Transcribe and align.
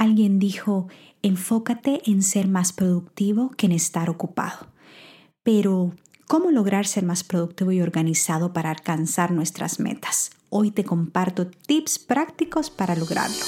alguien 0.00 0.38
dijo, 0.38 0.88
enfócate 1.22 2.00
en 2.10 2.22
ser 2.22 2.48
más 2.48 2.72
productivo 2.72 3.50
que 3.50 3.66
en 3.66 3.72
estar 3.72 4.08
ocupado. 4.08 4.68
Pero, 5.42 5.92
¿cómo 6.26 6.50
lograr 6.50 6.86
ser 6.86 7.04
más 7.04 7.22
productivo 7.22 7.70
y 7.70 7.82
organizado 7.82 8.54
para 8.54 8.70
alcanzar 8.70 9.30
nuestras 9.30 9.78
metas? 9.78 10.30
Hoy 10.48 10.70
te 10.70 10.84
comparto 10.84 11.48
tips 11.48 11.98
prácticos 11.98 12.70
para 12.70 12.96
lograrlo. 12.96 13.44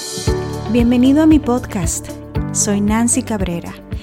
Bienvenido 0.71 1.23
a 1.23 1.25
mi 1.25 1.39
podcast. 1.39 2.09
Soy 2.51 2.81
Nancy 2.81 3.23
Cabrera 3.23 3.73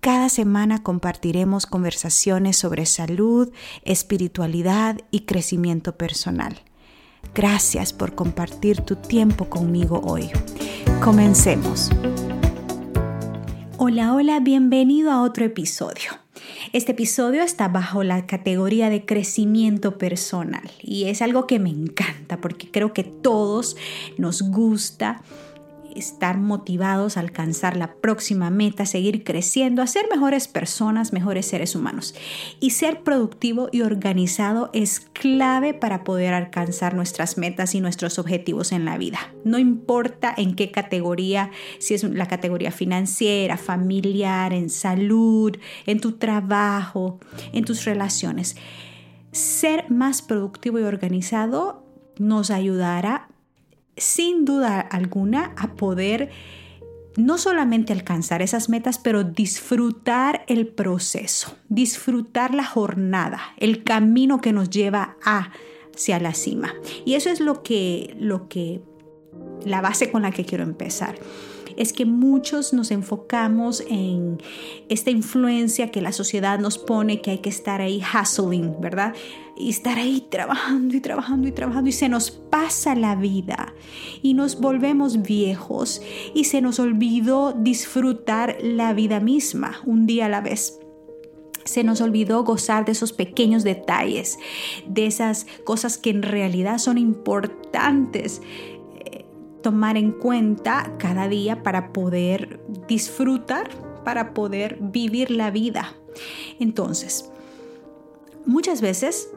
Cada 0.00 0.28
semana 0.28 0.84
compartiremos 0.84 1.66
conversaciones 1.66 2.56
sobre 2.56 2.86
salud, 2.86 3.50
espiritualidad 3.82 4.96
y 5.10 5.20
crecimiento 5.20 5.96
personal. 5.96 6.60
Gracias 7.34 7.92
por 7.92 8.14
compartir 8.14 8.82
tu 8.82 8.94
tiempo 8.94 9.50
conmigo 9.50 10.00
hoy. 10.04 10.30
Comencemos. 11.02 11.90
Hola, 13.76 14.14
hola, 14.14 14.38
bienvenido 14.38 15.10
a 15.10 15.22
otro 15.22 15.44
episodio. 15.44 16.12
Este 16.72 16.92
episodio 16.92 17.42
está 17.42 17.66
bajo 17.66 18.04
la 18.04 18.26
categoría 18.26 18.90
de 18.90 19.04
crecimiento 19.04 19.98
personal 19.98 20.70
y 20.80 21.04
es 21.04 21.22
algo 21.22 21.46
que 21.48 21.58
me 21.58 21.70
encanta 21.70 22.40
porque 22.40 22.70
creo 22.70 22.92
que 22.92 23.02
todos 23.04 23.76
nos 24.16 24.42
gusta 24.42 25.22
estar 25.94 26.38
motivados 26.38 27.16
a 27.16 27.20
alcanzar 27.20 27.76
la 27.76 27.94
próxima 27.94 28.50
meta, 28.50 28.86
seguir 28.86 29.24
creciendo, 29.24 29.82
a 29.82 29.86
ser 29.86 30.06
mejores 30.10 30.48
personas, 30.48 31.12
mejores 31.12 31.46
seres 31.46 31.74
humanos. 31.74 32.14
Y 32.60 32.70
ser 32.70 33.02
productivo 33.02 33.68
y 33.72 33.82
organizado 33.82 34.70
es 34.72 35.00
clave 35.00 35.74
para 35.74 36.04
poder 36.04 36.34
alcanzar 36.34 36.94
nuestras 36.94 37.38
metas 37.38 37.74
y 37.74 37.80
nuestros 37.80 38.18
objetivos 38.18 38.72
en 38.72 38.84
la 38.84 38.98
vida. 38.98 39.18
No 39.44 39.58
importa 39.58 40.34
en 40.36 40.54
qué 40.54 40.70
categoría, 40.70 41.50
si 41.78 41.94
es 41.94 42.04
la 42.04 42.26
categoría 42.26 42.70
financiera, 42.70 43.56
familiar, 43.56 44.52
en 44.52 44.70
salud, 44.70 45.56
en 45.86 46.00
tu 46.00 46.12
trabajo, 46.12 47.18
en 47.52 47.64
tus 47.64 47.84
relaciones. 47.84 48.56
Ser 49.32 49.90
más 49.90 50.22
productivo 50.22 50.78
y 50.78 50.82
organizado 50.82 51.84
nos 52.18 52.50
ayudará 52.50 53.28
sin 54.00 54.44
duda 54.44 54.80
alguna 54.80 55.52
a 55.56 55.74
poder 55.74 56.30
no 57.16 57.36
solamente 57.36 57.92
alcanzar 57.92 58.42
esas 58.42 58.68
metas, 58.68 58.98
pero 58.98 59.24
disfrutar 59.24 60.44
el 60.46 60.68
proceso, 60.68 61.56
disfrutar 61.68 62.54
la 62.54 62.64
jornada, 62.64 63.40
el 63.56 63.82
camino 63.82 64.40
que 64.40 64.52
nos 64.52 64.70
lleva 64.70 65.16
hacia 65.22 66.20
la 66.20 66.32
cima. 66.34 66.72
Y 67.04 67.14
eso 67.14 67.28
es 67.30 67.40
lo 67.40 67.64
que, 67.64 68.16
lo 68.20 68.48
que, 68.48 68.82
la 69.64 69.80
base 69.80 70.12
con 70.12 70.22
la 70.22 70.30
que 70.30 70.44
quiero 70.44 70.62
empezar 70.62 71.16
es 71.78 71.92
que 71.92 72.04
muchos 72.04 72.72
nos 72.72 72.90
enfocamos 72.90 73.84
en 73.88 74.42
esta 74.88 75.10
influencia 75.10 75.92
que 75.92 76.02
la 76.02 76.10
sociedad 76.10 76.58
nos 76.58 76.76
pone, 76.76 77.20
que 77.22 77.30
hay 77.30 77.38
que 77.38 77.48
estar 77.48 77.80
ahí 77.80 78.02
hustling, 78.02 78.80
¿verdad? 78.80 79.14
Y 79.56 79.70
estar 79.70 79.96
ahí 79.96 80.26
trabajando 80.28 80.96
y 80.96 81.00
trabajando 81.00 81.46
y 81.46 81.52
trabajando 81.52 81.88
y 81.88 81.92
se 81.92 82.08
nos 82.08 82.32
pasa 82.32 82.96
la 82.96 83.14
vida 83.14 83.74
y 84.22 84.34
nos 84.34 84.60
volvemos 84.60 85.22
viejos 85.22 86.02
y 86.34 86.44
se 86.44 86.60
nos 86.60 86.80
olvidó 86.80 87.52
disfrutar 87.52 88.56
la 88.60 88.92
vida 88.92 89.20
misma 89.20 89.80
un 89.86 90.06
día 90.06 90.26
a 90.26 90.28
la 90.28 90.40
vez 90.40 90.80
se 91.64 91.84
nos 91.84 92.00
olvidó 92.00 92.44
gozar 92.44 92.86
de 92.86 92.92
esos 92.92 93.12
pequeños 93.12 93.62
detalles, 93.62 94.38
de 94.86 95.04
esas 95.04 95.46
cosas 95.64 95.98
que 95.98 96.08
en 96.08 96.22
realidad 96.22 96.78
son 96.78 96.96
importantes 96.96 98.40
tomar 99.62 99.96
en 99.96 100.12
cuenta 100.12 100.94
cada 100.98 101.28
día 101.28 101.62
para 101.62 101.92
poder 101.92 102.60
disfrutar, 102.86 103.70
para 104.04 104.34
poder 104.34 104.78
vivir 104.80 105.30
la 105.30 105.50
vida. 105.50 105.94
Entonces, 106.58 107.30
muchas 108.46 108.80
veces, 108.80 109.30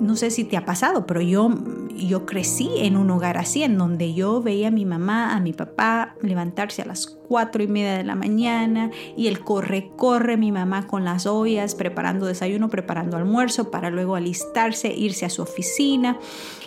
no 0.00 0.16
sé 0.16 0.30
si 0.30 0.44
te 0.44 0.56
ha 0.56 0.64
pasado, 0.64 1.06
pero 1.06 1.20
yo, 1.20 1.50
yo 1.94 2.26
crecí 2.26 2.70
en 2.78 2.96
un 2.96 3.10
hogar 3.10 3.38
así, 3.38 3.62
en 3.62 3.78
donde 3.78 4.14
yo 4.14 4.42
veía 4.42 4.68
a 4.68 4.70
mi 4.70 4.84
mamá, 4.84 5.34
a 5.34 5.40
mi 5.40 5.52
papá 5.52 6.14
levantarse 6.22 6.82
a 6.82 6.86
las 6.86 7.06
cuatro 7.06 7.62
y 7.62 7.66
media 7.66 7.96
de 7.96 8.04
la 8.04 8.14
mañana 8.14 8.90
y 9.16 9.26
el 9.26 9.40
corre, 9.40 9.90
corre, 9.96 10.36
mi 10.36 10.52
mamá 10.52 10.86
con 10.86 11.04
las 11.04 11.26
ollas, 11.26 11.74
preparando 11.74 12.26
desayuno, 12.26 12.68
preparando 12.68 13.16
almuerzo 13.16 13.70
para 13.70 13.90
luego 13.90 14.14
alistarse, 14.14 14.94
irse 14.94 15.26
a 15.26 15.30
su 15.30 15.42
oficina 15.42 16.18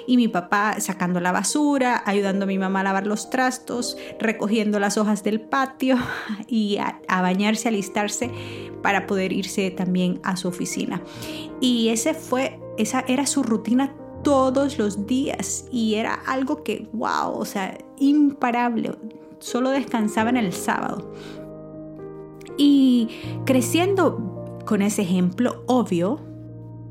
y 0.09 0.17
mi 0.17 0.27
papá 0.27 0.77
sacando 0.79 1.19
la 1.19 1.31
basura, 1.31 2.01
ayudando 2.03 2.45
a 2.45 2.47
mi 2.47 2.57
mamá 2.57 2.79
a 2.79 2.83
lavar 2.83 3.05
los 3.05 3.29
trastos, 3.29 3.95
recogiendo 4.19 4.79
las 4.79 4.97
hojas 4.97 5.23
del 5.23 5.39
patio 5.39 5.97
y 6.47 6.77
a, 6.77 6.99
bañarse, 7.07 7.67
a 7.67 7.69
alistarse 7.69 8.31
para 8.81 9.05
poder 9.05 9.31
irse 9.31 9.69
también 9.69 10.19
a 10.23 10.35
su 10.35 10.47
oficina. 10.47 11.03
Y 11.61 11.89
ese 11.89 12.15
fue, 12.15 12.59
esa 12.79 13.05
era 13.07 13.27
su 13.27 13.43
rutina 13.43 13.93
todos 14.23 14.79
los 14.79 15.05
días 15.05 15.65
y 15.71 15.93
era 15.93 16.15
algo 16.25 16.63
que, 16.63 16.89
wow, 16.91 17.37
o 17.37 17.45
sea, 17.45 17.77
imparable. 17.99 18.95
Solo 19.37 19.69
descansaba 19.69 20.31
en 20.31 20.37
el 20.37 20.53
sábado. 20.53 21.13
Y 22.57 23.09
creciendo 23.45 24.57
con 24.65 24.81
ese 24.81 25.03
ejemplo 25.03 25.61
obvio, 25.67 26.28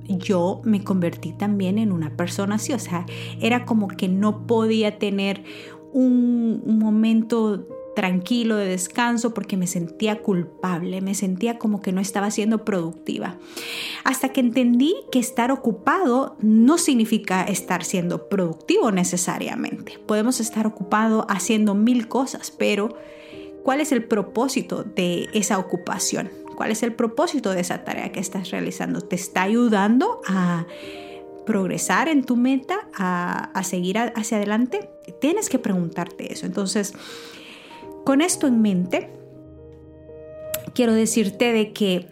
yo 0.08 0.60
me 0.64 0.82
convertí 0.82 1.32
también 1.32 1.78
en 1.78 1.92
una 1.92 2.16
persona 2.16 2.56
así, 2.56 2.72
o 2.72 2.78
sea, 2.78 3.06
era 3.40 3.64
como 3.64 3.88
que 3.88 4.08
no 4.08 4.46
podía 4.46 4.98
tener 4.98 5.44
un, 5.92 6.78
momento 6.78 7.66
tranquilo 7.94 8.56
de 8.56 8.66
descanso 8.66 9.34
porque 9.34 9.56
me 9.56 9.66
sentía 9.66 10.22
culpable, 10.22 11.00
me 11.00 11.14
sentía 11.14 11.58
como 11.58 11.82
que 11.82 11.90
no 11.90 12.00
estaba 12.00 12.30
siendo 12.30 12.64
productiva. 12.64 13.38
Hasta 14.04 14.28
que 14.28 14.40
entendí 14.40 14.94
que 15.10 15.18
estar 15.18 15.50
ocupado 15.50 16.36
no 16.40 16.78
significa 16.78 17.42
estar 17.42 17.84
siendo 17.84 18.28
productivo 18.28 18.92
necesariamente. 18.92 19.98
Podemos 20.06 20.38
estar 20.38 20.66
ocupado 20.66 21.26
haciendo 21.28 21.74
mil 21.74 22.06
cosas, 22.06 22.52
pero 22.56 22.94
¿cuál 23.64 23.80
es 23.80 23.90
el 23.90 24.04
propósito 24.04 24.84
de 24.84 25.28
esa 25.32 25.58
ocupación? 25.58 26.30
¿Cuál 26.58 26.72
es 26.72 26.82
el 26.82 26.92
propósito 26.92 27.52
de 27.52 27.60
esa 27.60 27.84
tarea 27.84 28.10
que 28.10 28.18
estás 28.18 28.50
realizando? 28.50 29.00
¿Te 29.00 29.14
está 29.14 29.42
ayudando 29.42 30.22
a 30.26 30.66
progresar 31.46 32.08
en 32.08 32.24
tu 32.24 32.34
meta, 32.34 32.88
a, 32.96 33.62
seguir 33.62 33.96
hacia 33.96 34.38
adelante? 34.38 34.90
Tienes 35.20 35.50
que 35.50 35.60
preguntarte 35.60 36.32
eso. 36.32 36.46
Entonces, 36.46 36.94
con 38.04 38.20
esto 38.22 38.48
en 38.48 38.60
mente, 38.60 39.08
quiero 40.74 40.94
decirte 40.94 41.52
de 41.52 41.72
que 41.72 42.08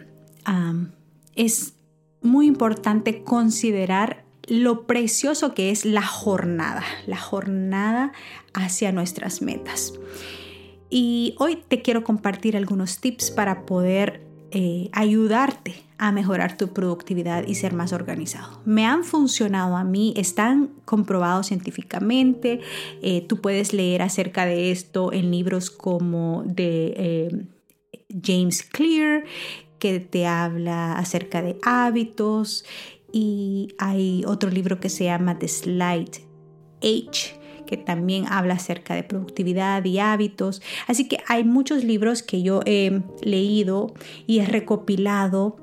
es 1.35 1.73
muy 2.21 2.47
importante 2.47 3.25
considerar 3.25 4.23
lo 4.47 4.87
precioso 4.87 5.53
que 5.55 5.71
es 5.71 5.83
la 5.83 6.03
jornada, 6.03 6.85
la 7.05 7.17
jornada 7.17 8.13
hacia 8.53 8.93
nuestras 8.93 9.41
metas. 9.41 9.91
Y 10.89 11.35
hoy 11.37 11.61
te 11.67 11.81
quiero 11.81 12.05
compartir 12.05 12.55
algunos 12.55 13.01
tips 13.01 13.29
para 13.29 13.65
poder 13.65 14.25
eh, 14.59 14.89
ayudarte 14.91 15.75
a 15.99 16.11
mejorar 16.11 16.57
tu 16.57 16.69
productividad 16.69 17.45
y 17.45 17.53
ser 17.53 17.73
más 17.73 17.93
organizado. 17.93 18.59
Me 18.65 18.87
han 18.87 19.03
funcionado 19.03 19.77
a 19.77 19.83
mí, 19.83 20.15
están 20.17 20.71
comprobados 20.83 21.45
científicamente. 21.45 22.61
Eh, 23.03 23.21
tú 23.21 23.39
puedes 23.39 23.71
leer 23.71 24.01
acerca 24.01 24.47
de 24.47 24.71
esto 24.71 25.13
en 25.13 25.29
libros 25.29 25.69
como 25.69 26.41
de 26.43 26.93
eh, 26.97 27.45
James 28.09 28.63
Clear, 28.63 29.25
que 29.77 29.99
te 29.99 30.25
habla 30.25 30.93
acerca 30.93 31.43
de 31.43 31.59
hábitos. 31.61 32.65
Y 33.13 33.75
hay 33.77 34.23
otro 34.25 34.49
libro 34.49 34.79
que 34.79 34.89
se 34.89 35.03
llama 35.03 35.37
The 35.37 35.49
Slight 35.49 36.17
Age 36.81 37.36
que 37.67 37.77
también 37.77 38.25
habla 38.27 38.55
acerca 38.55 38.95
de 38.95 39.03
productividad 39.03 39.85
y 39.85 39.99
hábitos. 39.99 40.63
Así 40.87 41.07
que 41.07 41.19
hay 41.27 41.43
muchos 41.43 41.83
libros 41.83 42.23
que 42.23 42.41
yo 42.41 42.61
he 42.65 43.03
leído 43.21 43.93
y 44.25 44.39
he 44.39 44.45
recopilado 44.45 45.57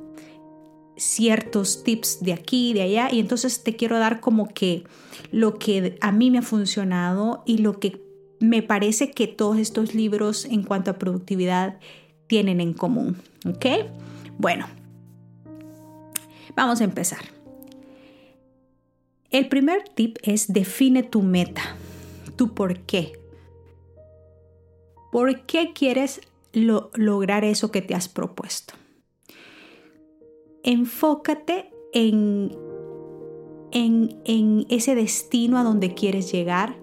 ciertos 0.96 1.82
tips 1.82 2.22
de 2.22 2.32
aquí, 2.32 2.72
de 2.72 2.82
allá, 2.82 3.08
y 3.10 3.18
entonces 3.18 3.64
te 3.64 3.74
quiero 3.74 3.98
dar 3.98 4.20
como 4.20 4.46
que 4.46 4.84
lo 5.32 5.58
que 5.58 5.98
a 6.00 6.12
mí 6.12 6.30
me 6.30 6.38
ha 6.38 6.42
funcionado 6.42 7.42
y 7.44 7.58
lo 7.58 7.80
que 7.80 8.00
me 8.38 8.62
parece 8.62 9.10
que 9.10 9.26
todos 9.26 9.58
estos 9.58 9.96
libros 9.96 10.44
en 10.44 10.62
cuanto 10.62 10.92
a 10.92 10.98
productividad 10.98 11.80
tienen 12.28 12.60
en 12.60 12.74
común. 12.74 13.16
¿Ok? 13.44 13.66
Bueno, 14.38 14.66
Vamos 16.56 16.80
a 16.80 16.84
empezar. 16.84 17.20
El 19.30 19.48
primer 19.48 19.82
tip 19.94 20.18
es 20.22 20.52
define 20.52 21.02
tu 21.02 21.22
meta, 21.22 21.76
tu 22.36 22.54
por 22.54 22.81
qué. 22.81 23.19
¿Por 25.12 25.42
qué 25.42 25.72
quieres 25.72 26.20
lograr 26.52 27.44
eso 27.44 27.70
que 27.70 27.82
te 27.82 27.94
has 27.94 28.08
propuesto? 28.08 28.75
Enfócate 30.64 31.70
en, 31.92 32.56
en, 33.72 34.66
ese 34.69 34.94
destino 34.94 35.58
a 35.58 35.62
donde 35.62 35.94
quieres 35.94 36.32
llegar, 36.32 36.76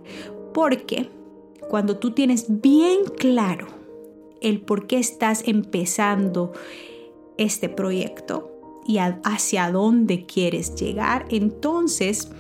porque 0.53 1.09
cuando 1.69 1.97
tú 1.97 2.11
tienes 2.11 2.61
bien 2.61 3.05
claro 3.17 3.67
el 4.41 4.61
por 4.61 4.87
qué 4.87 4.97
estás 4.97 5.47
empezando 5.47 6.51
este 7.37 7.69
proyecto 7.69 8.51
y 8.87 8.97
hacia 8.97 9.71
dónde 9.71 10.25
quieres 10.25 10.75
llegar, 10.75 11.25
entonces 11.29 12.31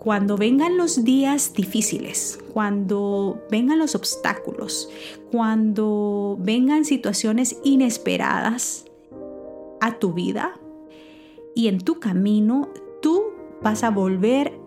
cuando 0.00 0.38
vengan 0.38 0.78
los 0.78 1.04
días 1.04 1.52
difíciles, 1.52 2.38
cuando 2.54 3.44
vengan 3.50 3.78
los 3.78 3.94
obstáculos, 3.94 4.88
cuando 5.30 6.38
vengan 6.40 6.86
situaciones 6.86 7.58
inesperadas 7.64 8.86
a 9.82 9.98
tu 9.98 10.14
vida 10.14 10.58
y 11.54 11.68
en 11.68 11.80
tu 11.80 12.00
camino, 12.00 12.70
tú 13.02 13.24
vas 13.60 13.84
a 13.84 13.90
volver 13.90 14.58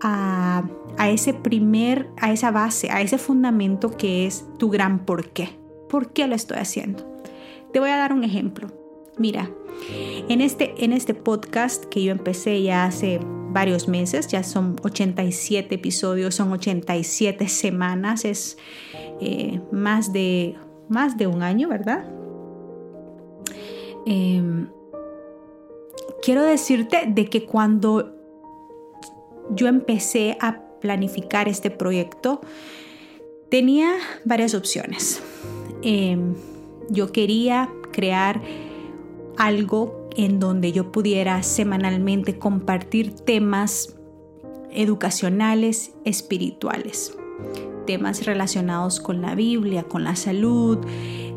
a, 0.00 0.64
ese 1.10 1.34
primer, 1.34 2.08
a 2.16 2.32
esa 2.32 2.50
base, 2.50 2.90
a 2.90 3.02
ese 3.02 3.18
fundamento 3.18 3.90
que 3.90 4.26
es 4.26 4.46
tu 4.58 4.70
gran 4.70 5.04
por 5.04 5.28
qué. 5.28 5.50
¿Por 5.90 6.14
qué 6.14 6.26
lo 6.26 6.34
estoy 6.34 6.56
haciendo? 6.56 7.04
Te 7.70 7.80
voy 7.80 7.90
a 7.90 7.98
dar 7.98 8.14
un 8.14 8.24
ejemplo. 8.24 8.68
Mira, 9.18 9.50
en 10.30 10.40
este, 10.40 10.82
en 10.82 10.94
este 10.94 11.12
podcast 11.12 11.84
que 11.84 12.02
yo 12.02 12.12
empecé 12.12 12.62
ya 12.62 12.86
hace 12.86 13.20
varios 13.52 13.88
meses, 13.88 14.28
ya 14.28 14.42
son 14.42 14.76
87 14.82 15.74
episodios, 15.74 16.34
son 16.34 16.52
87 16.52 17.48
semanas, 17.48 18.24
es 18.24 18.58
eh, 19.20 19.60
más, 19.70 20.12
de, 20.12 20.56
más 20.88 21.16
de 21.16 21.26
un 21.26 21.42
año, 21.42 21.68
¿verdad? 21.68 22.04
Em, 24.06 24.68
quiero 26.22 26.42
decirte 26.42 27.04
de 27.06 27.26
que 27.26 27.44
cuando 27.44 28.16
yo 29.50 29.68
empecé 29.68 30.36
a 30.40 30.60
planificar 30.80 31.48
este 31.48 31.70
proyecto, 31.70 32.40
tenía 33.48 33.94
varias 34.24 34.54
opciones. 34.54 35.22
Em, 35.82 36.34
yo 36.90 37.12
quería 37.12 37.70
crear 37.92 38.40
algo 39.36 40.01
en 40.16 40.40
donde 40.40 40.72
yo 40.72 40.92
pudiera 40.92 41.42
semanalmente 41.42 42.38
compartir 42.38 43.12
temas 43.12 43.96
educacionales, 44.70 45.92
espirituales, 46.04 47.16
temas 47.86 48.24
relacionados 48.24 49.00
con 49.00 49.20
la 49.22 49.34
Biblia, 49.34 49.84
con 49.84 50.04
la 50.04 50.16
salud, 50.16 50.78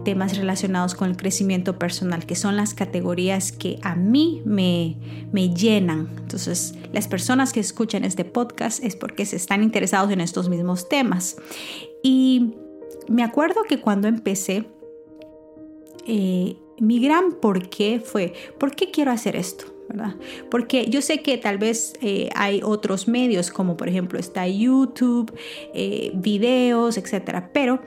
temas 0.04 0.38
relacionados 0.38 0.96
con 0.96 1.10
el 1.10 1.18
crecimiento 1.18 1.78
personal, 1.78 2.26
que 2.26 2.36
son 2.36 2.56
las 2.56 2.74
categorías 2.74 3.52
que 3.52 3.80
a 3.82 3.96
mí 3.96 4.42
me, 4.46 4.98
me 5.32 5.50
llenan. 5.54 6.10
Entonces, 6.18 6.76
las 6.94 7.08
personas 7.08 7.52
que 7.52 7.60
escuchan 7.60 8.06
este 8.06 8.24
podcast 8.24 8.84
es 8.84 8.96
porque 8.96 9.26
se 9.26 9.36
están 9.36 9.64
interesados 9.64 10.12
en 10.12 10.22
estos 10.22 10.48
mismos 10.48 10.88
temas. 10.88 11.38
Y 12.04 12.54
me 13.10 13.24
acuerdo 13.24 13.64
que 13.68 13.82
cuando 13.82 14.08
empecé, 14.08 14.66
eh, 16.08 16.56
mi 16.80 17.00
gran 17.00 17.34
por 17.34 17.70
qué 17.70 18.02
fue, 18.04 18.34
¿por 18.58 18.76
qué 18.76 18.92
quiero 18.92 19.12
hacer 19.12 19.36
esto? 19.36 19.66
¿verdad? 19.88 20.16
Porque 20.50 20.90
yo 20.90 21.02
sé 21.02 21.22
que 21.22 21.38
tal 21.38 21.58
vez 21.58 21.94
eh, 22.02 22.30
hay 22.36 22.62
otros 22.64 23.08
medios, 23.08 23.52
como 23.52 23.78
por 23.78 23.88
ejemplo 23.88 24.20
está 24.20 24.48
YouTube, 24.48 25.32
eh, 25.74 26.12
videos, 26.16 26.98
etcétera, 26.98 27.52
pero 27.54 27.82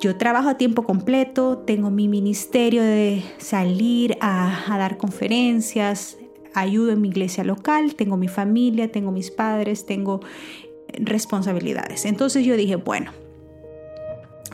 yo 0.00 0.16
trabajo 0.16 0.48
a 0.48 0.58
tiempo 0.58 0.82
completo, 0.84 1.58
tengo 1.58 1.90
mi 1.90 2.08
ministerio 2.08 2.82
de 2.82 3.22
salir 3.38 4.18
a, 4.20 4.64
dar 4.68 4.98
conferencias, 4.98 6.18
ayudo 6.54 6.92
en 6.92 7.00
mi 7.00 7.08
iglesia 7.08 7.44
local, 7.44 7.94
tengo 7.94 8.16
mi 8.16 8.28
familia, 8.28 8.90
tengo 8.92 9.10
mis 9.10 9.30
padres, 9.30 9.86
tengo 9.86 10.20
responsabilidades. 10.92 12.04
Entonces 12.04 12.44
yo 12.44 12.56
dije, 12.56 12.76
bueno, 12.76 13.12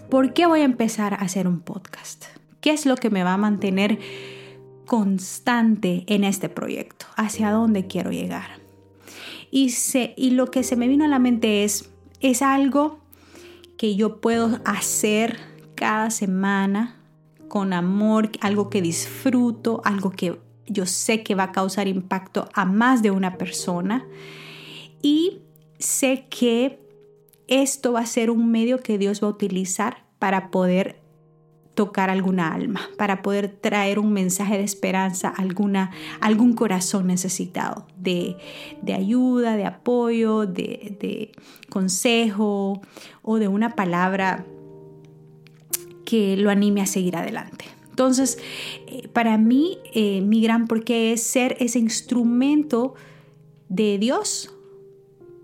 ¿por 0.09 0.33
qué 0.33 0.47
voy 0.47 0.61
a 0.61 0.65
empezar 0.65 1.15
a 1.15 1.17
hacer 1.17 1.49
un 1.49 1.61
podcast? 1.61 2.42
¿Qué 2.63 2.71
es 2.71 2.87
lo 2.87 2.95
que 2.95 3.11
me 3.11 3.25
va 3.25 3.35
a 3.35 3.39
mantener 3.39 3.99
constante 4.87 6.05
en 6.07 6.23
este 6.23 6.49
proyecto? 6.49 7.07
¿Hacia 7.17 7.51
dónde 7.51 7.89
quiero 7.89 8.13
llegar? 8.13 8.61
Y, 9.51 9.75
y 10.17 10.31
lo 10.31 10.51
que 10.51 10.63
se 10.63 10.77
me 10.77 10.87
vino 10.87 11.05
a 11.05 11.09
la 11.09 11.19
mente 11.19 11.65
es, 11.65 11.91
es 12.21 12.41
algo 12.41 13.01
que 13.77 13.97
yo 13.97 14.21
puedo 14.21 14.61
hacer 14.65 15.41
cada 15.75 16.11
semana 16.11 16.97
con 17.49 17.73
amor, 17.73 18.31
algo 18.41 18.71
que 18.71 18.81
disfruto, 18.81 19.83
algo 19.85 20.11
que 20.11 20.39
yo 20.69 20.87
sé 20.87 21.25
que 21.25 21.35
va 21.35 21.45
a 21.45 21.53
causar 21.53 21.89
impacto 21.89 22.49
a 22.55 22.65
más 22.65 23.03
de 23.03 23.11
una 23.11 23.39
persona. 23.39 24.07
Y 25.03 25.41
sé 25.81 26.27
que 26.31 26.79
esto 27.49 27.93
va 27.93 28.01
a 28.01 28.07
ser 28.07 28.31
un 28.31 28.53
medio 28.53 28.79
que 28.79 28.99
Dios 28.99 29.21
va 29.21 29.27
a 29.27 29.33
utilizar 29.33 30.05
para 30.21 30.53
poder 30.53 31.02
tocar 31.83 32.11
alguna 32.11 32.55
alma, 32.55 32.89
para 32.97 33.23
poder 33.23 33.49
traer 33.49 33.99
un 33.99 34.13
mensaje 34.13 34.57
de 34.57 34.63
esperanza 34.63 35.31
a 35.31 35.43
alguna, 35.43 35.91
algún 36.21 36.53
corazón 36.53 37.09
necesitado 37.09 37.89
de, 37.97 38.37
ayuda, 38.95 39.57
de 39.57 39.65
apoyo, 39.65 40.47
de, 40.47 41.33
consejo 41.69 42.81
o 43.23 43.39
de 43.41 43.49
una 43.49 43.71
palabra 43.71 44.47
que 46.05 46.37
lo 46.37 46.51
anime 46.51 46.83
a 46.83 46.87
seguir 46.87 47.17
adelante. 47.17 47.65
Entonces, 47.91 48.39
eh, 48.87 49.09
para 49.09 49.37
mí, 49.37 49.79
eh, 49.93 50.21
mi 50.21 50.41
gran 50.41 50.69
porqué 50.69 51.13
es 51.13 51.25
ser 51.25 51.57
ese 51.59 51.81
instrumento 51.81 52.95
de 53.69 53.99
Dios, 53.99 54.55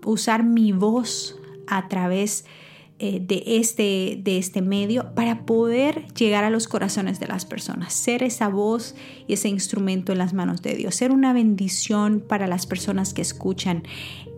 usar 0.05 0.45
mi 0.45 0.71
voz 0.71 1.37
a 1.67 1.89
través 1.89 2.45
de 2.45 2.68
eh, 3.01 3.21
de, 3.21 3.43
este, 3.45 4.19
de 4.21 4.37
este 4.37 4.61
medio 4.61 5.13
para 5.15 5.45
poder 5.45 6.05
llegar 6.13 6.43
a 6.43 6.49
los 6.49 6.67
corazones 6.67 7.19
de 7.19 7.27
las 7.27 7.45
personas, 7.45 7.93
ser 7.93 8.23
esa 8.23 8.49
voz 8.49 8.93
y 9.25 9.33
ese 9.33 9.47
instrumento 9.47 10.11
en 10.11 10.17
las 10.17 10.33
manos 10.33 10.61
de 10.61 10.75
Dios, 10.75 10.95
ser 10.95 11.11
una 11.11 11.31
bendición 11.31 12.19
para 12.19 12.45
las 12.45 12.65
personas 12.65 13.13
que 13.13 13.21
escuchan 13.21 13.83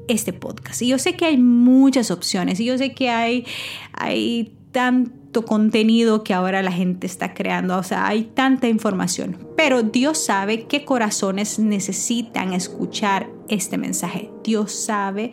este 0.07 0.31
podcast. 0.31 0.83
Y 0.83 0.89
yo 0.89 0.99
sé 0.99 1.15
que 1.15 1.25
hay 1.25 1.37
muchas 1.37 2.11
opciones 2.11 2.59
y 2.59 2.65
yo 2.65 2.77
sé 2.77 2.93
que 2.93 3.09
hay, 3.09 3.45
hay 3.93 4.53
tanto 4.71 5.43
contenido 5.43 6.23
que 6.23 6.33
ahora 6.35 6.61
la 6.61 6.71
gente 6.71 7.07
está 7.07 7.33
creando, 7.33 7.77
o 7.77 7.83
sea, 7.83 8.05
hay 8.05 8.25
tanta 8.25 8.67
información, 8.67 9.37
pero 9.57 9.81
Dios 9.81 10.23
sabe 10.23 10.65
qué 10.65 10.85
corazones 10.85 11.57
necesitan 11.57 12.53
escuchar 12.53 13.27
este 13.47 13.77
mensaje. 13.77 14.29
Dios 14.43 14.71
sabe 14.71 15.31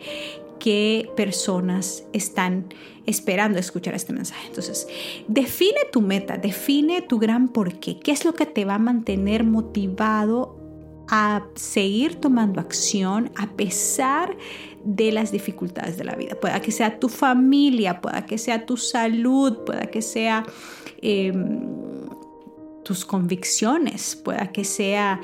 qué 0.59 1.09
personas 1.15 2.03
están 2.13 2.65
esperando 3.09 3.59
escuchar 3.59 3.95
este 3.95 4.13
mensaje. 4.13 4.47
Entonces, 4.47 4.87
define 5.27 5.79
tu 5.91 6.01
meta, 6.01 6.37
define 6.37 7.01
tu 7.01 7.19
gran 7.19 7.49
porqué. 7.49 7.99
¿Qué 7.99 8.11
es 8.11 8.25
lo 8.25 8.33
que 8.33 8.45
te 8.45 8.65
va 8.65 8.75
a 8.75 8.79
mantener 8.79 9.43
motivado 9.43 10.57
a 11.09 11.43
seguir 11.55 12.15
tomando 12.15 12.61
acción 12.61 13.31
a 13.35 13.47
pesar 13.47 14.37
de 14.83 15.11
las 15.11 15.31
dificultades 15.31 15.97
de 15.97 16.03
la 16.03 16.15
vida? 16.15 16.35
Pueda 16.35 16.61
que 16.61 16.71
sea 16.71 16.99
tu 16.99 17.09
familia, 17.09 18.01
pueda 18.01 18.25
que 18.25 18.37
sea 18.37 18.65
tu 18.65 18.77
salud, 18.77 19.59
pueda 19.65 19.87
que 19.87 20.01
sea... 20.01 20.45
Em, 21.01 21.79
tus 22.89 23.05
convicciones, 23.05 24.15
pueda 24.15 24.51
que 24.51 24.63
sea 24.63 25.21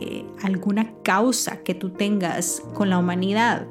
eh, 0.00 0.24
alguna 0.42 0.90
causa 1.02 1.62
que 1.62 1.74
tú 1.74 1.90
tengas 1.90 2.62
con 2.72 2.88
la 2.88 2.96
humanidad, 2.96 3.66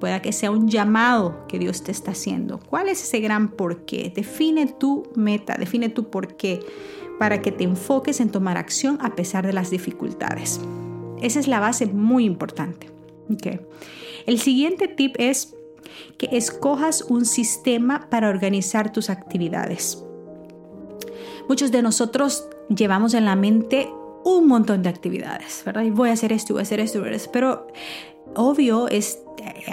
Pueda 0.00 0.22
que 0.22 0.32
sea 0.32 0.50
un 0.50 0.68
llamado 0.68 1.46
que 1.48 1.58
Dios 1.58 1.82
te 1.82 1.90
está 1.90 2.12
haciendo. 2.12 2.60
¿Cuál 2.60 2.88
es 2.88 3.02
ese 3.02 3.20
gran 3.20 3.50
porqué? 3.50 4.12
Define 4.14 4.66
tu 4.66 5.08
meta, 5.16 5.56
define 5.58 5.88
tu 5.88 6.10
porqué 6.10 6.60
para 7.18 7.42
que 7.42 7.50
te 7.50 7.64
enfoques 7.64 8.20
en 8.20 8.30
tomar 8.30 8.56
acción 8.56 8.98
a 9.00 9.16
pesar 9.16 9.46
de 9.46 9.52
las 9.52 9.70
dificultades. 9.70 10.60
Esa 11.20 11.40
es 11.40 11.48
la 11.48 11.60
base 11.60 11.86
muy 11.86 12.24
importante. 12.24 12.90
Okay. 13.30 13.60
El 14.26 14.38
siguiente 14.38 14.88
tip 14.88 15.16
es 15.18 15.54
que 16.16 16.28
escojas 16.32 17.02
un 17.02 17.24
sistema 17.24 18.08
para 18.08 18.28
organizar 18.28 18.92
tus 18.92 19.10
actividades. 19.10 20.04
Muchos 21.48 21.70
de 21.72 21.82
nosotros 21.82 22.48
llevamos 22.68 23.14
en 23.14 23.24
la 23.24 23.36
mente 23.36 23.90
un 24.24 24.46
montón 24.46 24.82
de 24.82 24.88
actividades, 24.88 25.62
¿verdad? 25.64 25.82
Y 25.82 25.90
voy 25.90 26.10
a 26.10 26.12
hacer 26.12 26.32
esto, 26.32 26.54
voy 26.54 26.60
a 26.60 26.62
hacer 26.62 26.80
esto, 26.80 27.02
pero 27.32 27.66
obvio 28.34 28.88
es 28.88 29.18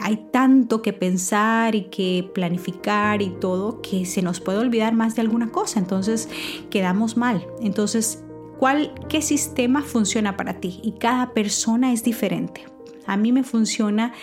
hay 0.02 0.18
tanto 0.32 0.82
que 0.82 0.94
pensar 0.94 1.76
y 1.76 1.84
que 1.86 2.30
planificar 2.34 3.22
y 3.22 3.30
todo 3.30 3.82
que 3.82 4.06
se 4.06 4.22
nos 4.22 4.40
puede 4.40 4.60
olvidar 4.60 4.94
más 4.94 5.16
de 5.16 5.22
alguna 5.22 5.52
cosa, 5.52 5.80
entonces 5.80 6.30
quedamos 6.70 7.18
mal. 7.18 7.46
Entonces, 7.62 8.24
cuál, 8.58 8.94
qué 9.10 9.22
sistema 9.22 9.82
funciona 9.82 10.38
para 10.38 10.60
ti 10.60 10.80
y 10.84 10.94
cada 10.94 11.34
persona 11.34 11.94
es 11.94 12.04
diferente. 12.04 12.66
A 13.06 13.18
mí 13.18 13.32
me 13.32 13.44
funciona 13.44 14.14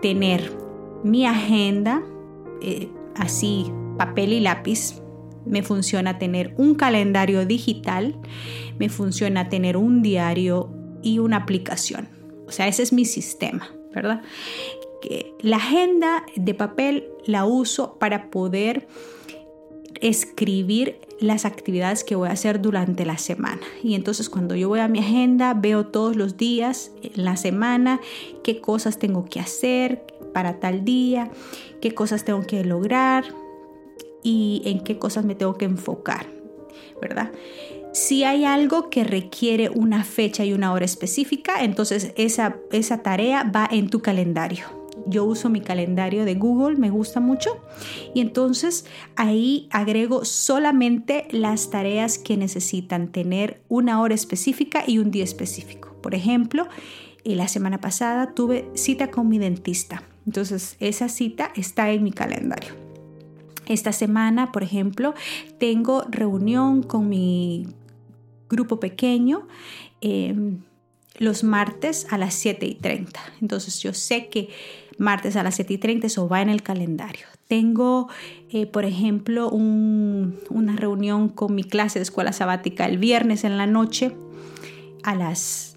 tener 0.00 0.52
mi 1.04 1.26
agenda 1.26 2.02
eh, 2.60 2.88
así, 3.16 3.72
papel 3.98 4.32
y 4.32 4.40
lápiz. 4.40 5.00
Me 5.44 5.62
funciona 5.62 6.18
tener 6.18 6.54
un 6.56 6.76
calendario 6.76 7.44
digital. 7.46 8.16
Me 8.78 8.88
funciona 8.88 9.48
tener 9.48 9.76
un 9.76 10.02
diario 10.02 10.70
y 11.02 11.18
una 11.18 11.38
aplicación. 11.38 12.21
O 12.52 12.54
sea, 12.54 12.68
ese 12.68 12.82
es 12.82 12.92
mi 12.92 13.06
sistema, 13.06 13.74
¿verdad? 13.94 14.20
La 15.40 15.56
agenda 15.56 16.22
de 16.36 16.52
papel 16.52 17.08
la 17.24 17.46
uso 17.46 17.96
para 17.98 18.30
poder 18.30 18.86
escribir 20.02 20.98
las 21.18 21.46
actividades 21.46 22.04
que 22.04 22.14
voy 22.14 22.28
a 22.28 22.32
hacer 22.32 22.60
durante 22.60 23.06
la 23.06 23.16
semana. 23.16 23.62
Y 23.82 23.94
entonces 23.94 24.28
cuando 24.28 24.54
yo 24.54 24.68
voy 24.68 24.80
a 24.80 24.88
mi 24.88 24.98
agenda, 24.98 25.54
veo 25.54 25.86
todos 25.86 26.14
los 26.14 26.36
días, 26.36 26.92
en 27.02 27.24
la 27.24 27.38
semana, 27.38 28.02
qué 28.44 28.60
cosas 28.60 28.98
tengo 28.98 29.24
que 29.24 29.40
hacer 29.40 30.04
para 30.34 30.60
tal 30.60 30.84
día, 30.84 31.30
qué 31.80 31.94
cosas 31.94 32.26
tengo 32.26 32.42
que 32.42 32.64
lograr 32.64 33.24
y 34.22 34.60
en 34.66 34.84
qué 34.84 34.98
cosas 34.98 35.24
me 35.24 35.34
tengo 35.34 35.54
que 35.54 35.64
enfocar, 35.64 36.26
¿verdad? 37.00 37.32
Si 37.92 38.24
hay 38.24 38.44
algo 38.44 38.88
que 38.90 39.04
requiere 39.04 39.68
una 39.68 40.04
fecha 40.04 40.44
y 40.44 40.52
una 40.52 40.72
hora 40.72 40.84
específica, 40.84 41.62
entonces 41.62 42.12
esa, 42.16 42.56
esa 42.70 43.02
tarea 43.02 43.44
va 43.44 43.68
en 43.70 43.90
tu 43.90 44.00
calendario 44.00 44.82
yo 45.06 45.24
uso 45.24 45.48
mi 45.48 45.60
calendario 45.60 46.24
de 46.24 46.34
Google, 46.34 46.76
me 46.76 46.90
gusta 46.90 47.20
mucho. 47.20 47.50
Y 48.14 48.20
entonces 48.20 48.86
ahí 49.16 49.68
agrego 49.70 50.24
solamente 50.24 51.26
las 51.30 51.70
tareas 51.70 52.18
que 52.18 52.36
necesitan 52.36 53.08
tener 53.08 53.62
una 53.68 54.00
hora 54.00 54.14
específica 54.14 54.84
y 54.86 54.98
un 54.98 55.10
día 55.10 55.24
específico. 55.24 55.94
Por 56.02 56.14
ejemplo, 56.14 56.68
eh, 57.24 57.34
la 57.34 57.48
semana 57.48 57.80
pasada 57.80 58.34
tuve 58.34 58.68
cita 58.74 59.10
con 59.10 59.28
mi 59.28 59.38
dentista. 59.38 60.02
Entonces 60.26 60.76
esa 60.80 61.08
cita 61.08 61.52
está 61.56 61.90
en 61.90 62.04
mi 62.04 62.12
calendario. 62.12 62.74
Esta 63.66 63.92
semana, 63.92 64.52
por 64.52 64.62
ejemplo, 64.62 65.14
tengo 65.58 66.04
reunión 66.10 66.82
con 66.82 67.08
mi 67.08 67.68
grupo 68.52 68.78
pequeño. 68.78 69.48
Em, 70.00 70.58
los 71.18 71.44
martes 71.44 72.06
a 72.10 72.18
las 72.18 72.34
7 72.34 72.66
y 72.66 72.74
30. 72.74 73.20
Entonces 73.40 73.82
yo 73.82 73.92
sé 73.92 74.28
que 74.28 74.48
martes 74.98 75.36
a 75.36 75.42
las 75.42 75.56
7 75.56 75.74
y 75.74 75.78
30 75.78 76.06
eso 76.06 76.28
va 76.28 76.40
en 76.40 76.48
el 76.48 76.62
calendario. 76.62 77.26
Tengo, 77.48 78.08
eh, 78.50 78.66
por 78.66 78.84
ejemplo, 78.84 79.50
una 79.50 80.76
reunión 80.76 81.28
con 81.28 81.54
mi 81.54 81.64
clase 81.64 81.98
de 81.98 82.04
escuela 82.04 82.32
sabática 82.32 82.86
el 82.86 82.98
viernes 82.98 83.44
en 83.44 83.58
la 83.58 83.66
noche 83.66 84.16
a 85.02 85.14
las 85.14 85.71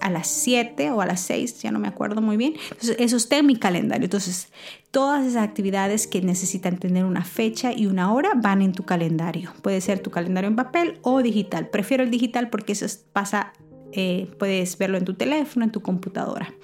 a 0.00 0.10
las 0.10 0.28
7 0.28 0.90
o 0.90 1.00
a 1.00 1.06
las 1.06 1.20
6, 1.22 1.62
ya 1.62 1.72
no 1.72 1.78
me 1.78 1.88
acuerdo 1.88 2.20
muy 2.20 2.36
bien. 2.36 2.54
Entonces, 2.70 2.96
eso 2.98 3.16
está 3.16 3.38
en 3.38 3.46
mi 3.46 3.56
calendario. 3.56 4.04
Entonces, 4.04 4.48
todas 4.90 5.26
esas 5.26 5.42
actividades 5.42 6.06
que 6.06 6.22
necesitan 6.22 6.78
tener 6.78 7.04
una 7.04 7.24
fecha 7.24 7.72
y 7.72 7.86
una 7.86 8.12
hora 8.12 8.32
van 8.36 8.62
en 8.62 8.72
tu 8.72 8.84
calendario. 8.84 9.52
Puede 9.62 9.80
ser 9.80 10.00
tu 10.00 10.10
calendario 10.10 10.48
en 10.48 10.56
papel 10.56 10.98
o 11.02 11.22
digital. 11.22 11.68
Prefiero 11.68 12.02
el 12.02 12.10
digital 12.10 12.50
porque 12.50 12.72
eso 12.72 12.86
pasa 13.12 13.52
eh, 13.92 14.30
puedes 14.38 14.78
verlo 14.78 14.98
en 14.98 15.04
tu 15.04 15.14
teléfono, 15.14 15.64
en 15.64 15.72
tu 15.72 15.80
computadora. 15.80 16.54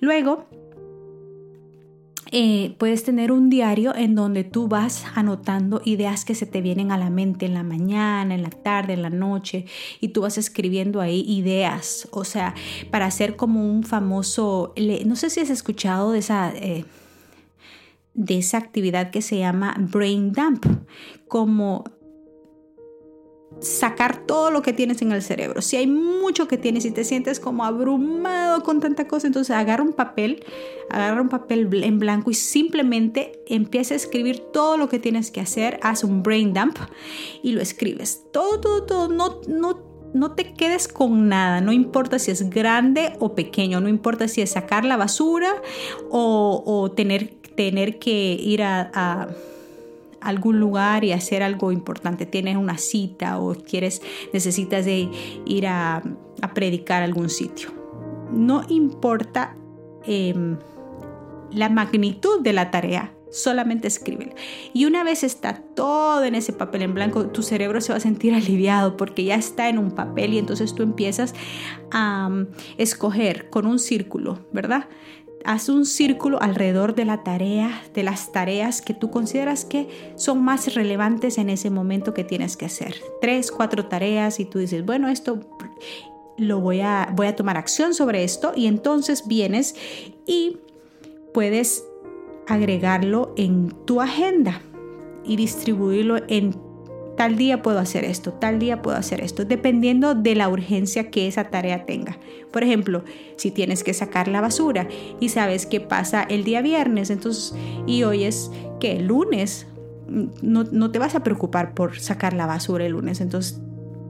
Luego, 0.00 0.46
eh, 2.32 2.74
puedes 2.78 3.04
tener 3.04 3.30
un 3.30 3.50
diario 3.50 3.94
en 3.94 4.14
donde 4.14 4.44
tú 4.44 4.68
vas 4.68 5.04
anotando 5.14 5.80
ideas 5.84 6.24
que 6.24 6.34
se 6.34 6.46
te 6.46 6.60
vienen 6.60 6.90
a 6.90 6.98
la 6.98 7.10
mente 7.10 7.46
en 7.46 7.54
la 7.54 7.62
mañana, 7.62 8.34
en 8.34 8.42
la 8.42 8.50
tarde, 8.50 8.94
en 8.94 9.02
la 9.02 9.10
noche, 9.10 9.66
y 10.00 10.08
tú 10.08 10.22
vas 10.22 10.38
escribiendo 10.38 11.00
ahí 11.00 11.20
ideas, 11.20 12.08
o 12.10 12.24
sea, 12.24 12.54
para 12.90 13.06
hacer 13.06 13.36
como 13.36 13.64
un 13.64 13.84
famoso, 13.84 14.74
no 15.04 15.16
sé 15.16 15.30
si 15.30 15.40
has 15.40 15.50
escuchado 15.50 16.12
de 16.12 16.18
esa... 16.18 16.52
Eh, 16.54 16.84
de 18.18 18.38
esa 18.38 18.56
actividad 18.56 19.10
que 19.10 19.20
se 19.20 19.36
llama 19.36 19.76
brain 19.78 20.32
dump, 20.32 20.64
como 21.28 21.84
sacar 23.60 24.26
todo 24.26 24.50
lo 24.50 24.62
que 24.62 24.72
tienes 24.72 25.02
en 25.02 25.12
el 25.12 25.22
cerebro. 25.22 25.62
Si 25.62 25.76
hay 25.76 25.86
mucho 25.86 26.46
que 26.48 26.58
tienes 26.58 26.84
y 26.84 26.90
te 26.90 27.04
sientes 27.04 27.40
como 27.40 27.64
abrumado 27.64 28.62
con 28.62 28.80
tanta 28.80 29.08
cosa, 29.08 29.26
entonces 29.26 29.54
agarra 29.56 29.82
un 29.82 29.92
papel, 29.92 30.44
agarra 30.90 31.22
un 31.22 31.28
papel 31.28 31.68
en 31.84 31.98
blanco 31.98 32.30
y 32.30 32.34
simplemente 32.34 33.40
empieza 33.46 33.94
a 33.94 33.96
escribir 33.96 34.40
todo 34.52 34.76
lo 34.76 34.88
que 34.88 34.98
tienes 34.98 35.30
que 35.30 35.40
hacer, 35.40 35.78
haz 35.82 36.04
un 36.04 36.22
brain 36.22 36.52
dump 36.52 36.78
y 37.42 37.52
lo 37.52 37.60
escribes. 37.60 38.24
Todo, 38.32 38.60
todo, 38.60 38.84
todo, 38.84 39.08
no, 39.08 39.40
no 39.48 39.96
no 40.14 40.32
te 40.32 40.54
quedes 40.54 40.88
con 40.88 41.28
nada, 41.28 41.60
no 41.60 41.72
importa 41.72 42.18
si 42.18 42.30
es 42.30 42.48
grande 42.48 43.12
o 43.18 43.34
pequeño, 43.34 43.80
no 43.80 43.88
importa 43.88 44.28
si 44.28 44.40
es 44.40 44.50
sacar 44.52 44.86
la 44.86 44.96
basura 44.96 45.50
o, 46.10 46.90
tener, 46.96 47.34
tener 47.54 47.98
que 47.98 48.32
ir 48.40 48.62
a 48.62 49.28
algún 50.26 50.60
lugar 50.60 51.04
y 51.04 51.12
hacer 51.12 51.42
algo 51.42 51.72
importante, 51.72 52.26
tienes 52.26 52.56
una 52.56 52.78
cita 52.78 53.38
o 53.38 53.54
quieres, 53.54 54.02
necesitas 54.32 54.86
ir 54.86 55.66
a, 55.66 56.02
predicar 56.54 57.02
algún 57.02 57.30
sitio. 57.30 57.70
No 58.32 58.62
importa 58.68 59.56
em, 60.04 60.58
la 61.50 61.68
magnitud 61.68 62.40
de 62.40 62.52
la 62.52 62.70
tarea, 62.70 63.12
solamente 63.30 63.88
escríbela. 63.88 64.34
Y 64.72 64.84
una 64.84 65.04
vez 65.04 65.22
está 65.22 65.54
todo 65.74 66.24
en 66.24 66.34
ese 66.34 66.52
papel 66.52 66.82
en 66.82 66.94
blanco, 66.94 67.26
tu 67.28 67.42
cerebro 67.42 67.80
se 67.80 67.92
va 67.92 67.98
a 67.98 68.00
sentir 68.00 68.34
aliviado 68.34 68.96
porque 68.96 69.24
ya 69.24 69.36
está 69.36 69.68
en 69.68 69.78
un 69.78 69.90
papel 69.90 70.34
y 70.34 70.38
entonces 70.38 70.74
tú 70.74 70.82
empiezas 70.82 71.34
a 71.90 72.28
um, 72.30 72.46
escoger 72.78 73.50
con 73.50 73.66
un 73.66 73.78
círculo, 73.78 74.40
¿verdad? 74.52 74.88
Haz 75.46 75.68
un 75.68 75.86
círculo 75.86 76.42
alrededor 76.42 76.94
de 76.94 77.04
la 77.04 77.22
tarea, 77.22 77.82
de 77.94 78.02
las 78.02 78.32
tareas 78.32 78.82
que 78.82 78.94
tú 78.94 79.10
consideras 79.10 79.64
que 79.64 79.88
son 80.16 80.42
más 80.42 80.74
relevantes 80.74 81.38
en 81.38 81.50
ese 81.50 81.70
momento 81.70 82.12
que 82.12 82.24
tienes 82.24 82.56
que 82.56 82.66
hacer. 82.66 82.96
Tres, 83.20 83.52
cuatro 83.52 83.86
tareas 83.86 84.40
y 84.40 84.44
tú 84.44 84.58
dices, 84.58 84.84
bueno, 84.84 85.08
esto 85.08 85.40
lo 86.36 86.60
voy 86.60 86.80
a, 86.80 87.12
voy 87.14 87.28
a 87.28 87.36
tomar 87.36 87.56
acción 87.56 87.94
sobre 87.94 88.24
esto 88.24 88.52
y 88.54 88.66
entonces 88.66 89.26
vienes 89.28 89.76
y 90.26 90.58
puedes 91.32 91.84
agregarlo 92.48 93.32
en 93.36 93.68
tu 93.86 94.00
agenda 94.00 94.62
y 95.24 95.36
distribuirlo 95.36 96.16
en 96.28 96.65
Tal 97.16 97.36
día 97.36 97.62
puedo 97.62 97.78
hacer 97.78 98.04
esto, 98.04 98.32
tal 98.32 98.58
día 98.58 98.82
puedo 98.82 98.96
hacer 98.96 99.22
esto, 99.22 99.44
dependiendo 99.44 100.14
de 100.14 100.34
la 100.34 100.48
urgencia 100.48 101.10
que 101.10 101.26
esa 101.26 101.44
tarea 101.44 101.86
tenga. 101.86 102.18
Por 102.52 102.62
ejemplo, 102.62 103.04
si 103.36 103.50
tienes 103.50 103.82
que 103.82 103.94
sacar 103.94 104.28
la 104.28 104.42
basura 104.42 104.86
y 105.18 105.30
sabes 105.30 105.64
que 105.64 105.80
pasa 105.80 106.22
el 106.24 106.44
día 106.44 106.60
viernes, 106.60 107.08
entonces, 107.10 107.54
y 107.86 108.02
hoy 108.02 108.24
es 108.24 108.50
que 108.80 109.00
lunes, 109.00 109.66
no, 110.08 110.64
no 110.64 110.90
te 110.90 110.98
vas 110.98 111.14
a 111.14 111.24
preocupar 111.24 111.74
por 111.74 111.98
sacar 111.98 112.34
la 112.34 112.46
basura 112.46 112.84
el 112.84 112.92
lunes, 112.92 113.20
entonces 113.20 113.60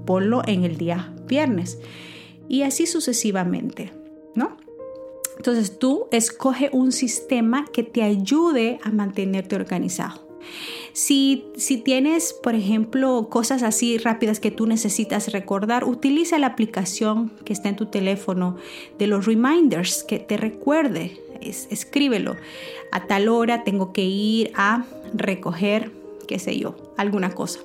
ponlo 0.05 0.43
en 0.47 0.65
el 0.65 0.77
día 0.77 1.13
viernes. 1.27 1.79
Y 2.49 2.63
así 2.63 2.87
sucesivamente, 2.87 3.93
¿no? 4.35 4.57
Entonces 5.37 5.79
tú 5.79 6.07
escoge 6.11 6.71
un 6.73 6.93
sistema 6.93 7.67
que 7.73 7.83
te 7.83 8.03
ayude 8.03 8.79
a 8.83 8.91
mantenerte 8.91 9.55
organizado. 9.55 10.26
Si, 10.93 11.45
tienes, 11.85 12.33
por 12.33 12.55
ejemplo, 12.55 13.29
cosas 13.29 13.63
así 13.63 13.99
rápidas 13.99 14.41
que 14.41 14.51
tú 14.51 14.67
necesitas 14.67 15.31
recordar, 15.31 15.85
utiliza 15.85 16.39
la 16.39 16.47
aplicación 16.47 17.31
que 17.45 17.53
está 17.53 17.69
en 17.69 17.77
tu 17.77 17.87
teléfono 17.87 18.57
de 18.99 19.07
los 19.07 19.27
reminders 19.27 20.05
que 20.05 20.19
te 20.19 20.37
recuerde. 20.37 21.21
escríbelo. 21.41 22.37
A 22.93 23.07
tal 23.07 23.29
hora 23.29 23.63
tengo 23.63 23.93
que 23.93 24.05
ir 24.05 24.53
a 24.55 24.87
recoger, 25.13 25.93
qué 26.27 26.39
sé 26.39 26.59
yo, 26.59 26.77
alguna 26.97 27.31
cosa. 27.31 27.61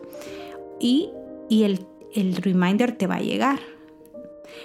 Y, 0.79 1.09
el, 1.49 1.85
el 2.13 2.35
reminder 2.35 2.91
te 2.91 3.07
va 3.07 3.15
a 3.15 3.21
llegar. 3.21 3.59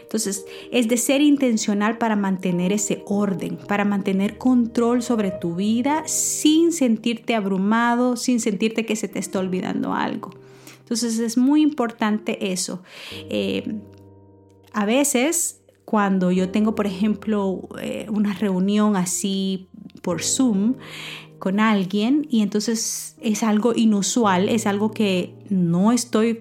Entonces, 0.03 0.45
es 0.73 0.89
de 0.89 0.97
ser 0.97 1.21
intencional 1.21 1.99
para 1.99 2.17
mantener 2.17 2.73
ese 2.73 3.03
orden, 3.07 3.59
para 3.69 3.85
mantener 3.85 4.39
control 4.39 5.03
sobre 5.03 5.31
tu 5.31 5.57
vida 5.57 6.03
sin 6.07 6.73
sentirte 6.73 7.35
abrumado, 7.35 8.17
sin 8.17 8.41
sentirte 8.41 8.87
que 8.87 8.97
se 8.97 9.09
te 9.09 9.19
está 9.19 9.39
olvidando 9.39 9.95
algo. 9.95 10.31
Entonces, 10.81 11.19
es 11.19 11.37
muy 11.37 11.63
importante 11.63 12.53
eso. 12.53 12.83
Eh, 13.29 13.81
a 14.73 14.85
veces, 14.85 15.61
cuando 15.85 16.31
yo 16.31 16.51
tengo, 16.51 16.75
por 16.75 16.87
ejemplo, 16.87 17.69
eh, 17.81 18.07
una 18.11 18.35
reunión 18.35 18.97
así 18.97 19.69
por 20.03 20.23
Zoom, 20.23 20.75
con 21.39 21.61
alguien 21.61 22.27
y 22.31 22.43
entonces 22.43 23.17
es 23.21 23.43
algo 23.43 23.73
inusual, 23.75 24.49
es 24.49 24.67
algo 24.67 24.91
que 24.91 25.35
no 25.49 25.93
estoy 25.93 26.41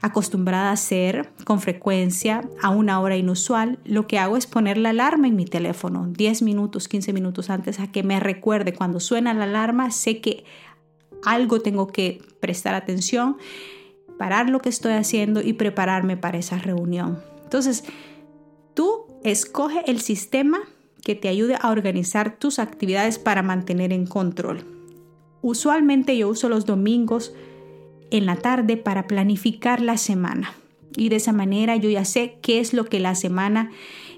acostumbrada 0.00 0.70
a 0.70 0.72
hacer 0.72 1.30
con 1.44 1.60
frecuencia 1.60 2.42
a 2.62 2.70
una 2.70 3.00
hora 3.00 3.16
inusual, 3.16 3.78
lo 3.84 4.06
que 4.06 4.18
hago 4.18 4.36
es 4.36 4.46
poner 4.46 4.78
la 4.78 4.90
alarma 4.90 5.28
en 5.28 5.36
mi 5.36 5.44
teléfono 5.44 6.06
10 6.06 6.42
minutos, 6.42 6.88
15 6.88 7.12
minutos 7.12 7.50
antes 7.50 7.80
a 7.80 7.90
que 7.90 8.02
me 8.02 8.20
recuerde. 8.20 8.72
Cuando 8.72 9.00
suena 9.00 9.34
la 9.34 9.44
alarma, 9.44 9.90
sé 9.90 10.20
que 10.20 10.44
algo 11.24 11.60
tengo 11.60 11.88
que 11.88 12.22
prestar 12.40 12.74
atención 12.74 13.36
parar 14.18 14.48
lo 14.48 14.60
que 14.60 14.68
estoy 14.68 14.92
haciendo 14.92 15.40
y 15.40 15.52
prepararme 15.52 16.16
para 16.16 16.38
esa 16.38 16.58
reunión. 16.58 17.22
Entonces, 17.44 17.84
tú 18.74 19.06
escoge 19.22 19.90
el 19.90 20.00
sistema 20.00 20.60
que 21.02 21.14
te 21.14 21.28
ayude 21.28 21.56
a 21.60 21.70
organizar 21.70 22.38
tus 22.38 22.58
actividades 22.58 23.18
para 23.18 23.42
mantener 23.42 23.92
en 23.92 24.06
control. 24.06 24.64
Usualmente 25.42 26.16
yo 26.16 26.28
uso 26.28 26.48
los 26.48 26.66
domingos 26.66 27.32
en 28.10 28.26
la 28.26 28.36
tarde 28.36 28.76
para 28.76 29.06
planificar 29.06 29.80
la 29.80 29.96
semana 29.96 30.54
y 30.96 31.08
de 31.08 31.16
esa 31.16 31.32
manera 31.32 31.76
yo 31.76 31.90
ya 31.90 32.04
sé 32.04 32.38
qué 32.42 32.58
es 32.58 32.72
lo 32.72 32.86
que 32.86 33.00
la 33.00 33.14
semana 33.14 33.70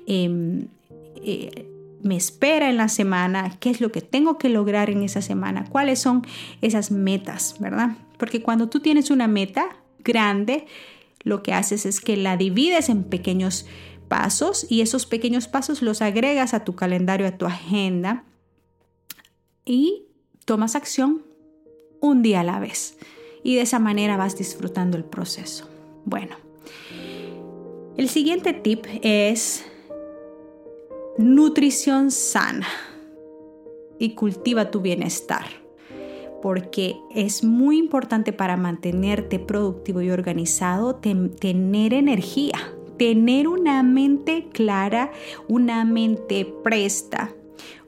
em, 0.06 0.68
eh, 1.16 1.66
me 2.02 2.16
espera 2.16 2.70
en 2.70 2.76
la 2.76 2.88
semana, 2.88 3.56
qué 3.58 3.70
es 3.70 3.80
lo 3.80 3.90
que 3.90 4.00
tengo 4.00 4.38
que 4.38 4.48
lograr 4.48 4.88
en 4.88 5.02
esa 5.02 5.20
semana, 5.20 5.64
cuáles 5.68 5.98
son 5.98 6.24
esas 6.62 6.90
metas, 6.92 7.56
¿verdad? 7.58 7.96
Porque 8.18 8.40
cuando 8.40 8.68
tú 8.68 8.80
tienes 8.80 9.10
una 9.10 9.26
meta 9.26 9.68
grande, 10.04 10.66
lo 11.24 11.42
que 11.42 11.52
haces 11.52 11.86
es 11.86 12.00
que 12.00 12.16
la 12.16 12.36
divides 12.36 12.88
en 12.88 13.02
pequeños 13.02 13.66
pasos 14.06 14.66
y 14.70 14.80
esos 14.80 15.06
pequeños 15.06 15.48
pasos 15.48 15.82
los 15.82 16.00
agregas 16.00 16.54
a 16.54 16.64
tu 16.64 16.76
calendario, 16.76 17.26
a 17.26 17.36
tu 17.36 17.46
agenda 17.46 18.24
y 19.64 20.04
tomas 20.44 20.76
acción 20.76 21.22
un 22.00 22.22
día 22.22 22.40
a 22.40 22.44
la 22.44 22.60
vez. 22.60 22.96
Y 23.42 23.56
de 23.56 23.62
esa 23.62 23.78
manera 23.78 24.16
vas 24.16 24.36
disfrutando 24.36 24.96
el 24.96 25.04
proceso. 25.04 25.68
Bueno, 26.04 26.36
el 27.96 28.08
siguiente 28.08 28.52
tip 28.52 28.86
es 29.02 29.64
nutrición 31.18 32.12
sana 32.12 32.68
y 33.98 34.14
cultiva 34.14 34.70
tu 34.70 34.80
bienestar, 34.80 35.46
porque 36.40 36.96
es 37.12 37.42
muy 37.42 37.78
importante 37.78 38.32
para 38.32 38.56
mantenerte 38.56 39.40
productivo 39.40 40.00
y 40.00 40.10
organizado 40.10 40.94
tener 40.94 41.92
energía, 41.92 42.72
tener 42.96 43.48
una 43.48 43.82
mente 43.82 44.48
clara, 44.52 45.10
una 45.48 45.84
mente 45.84 46.46
presta, 46.62 47.34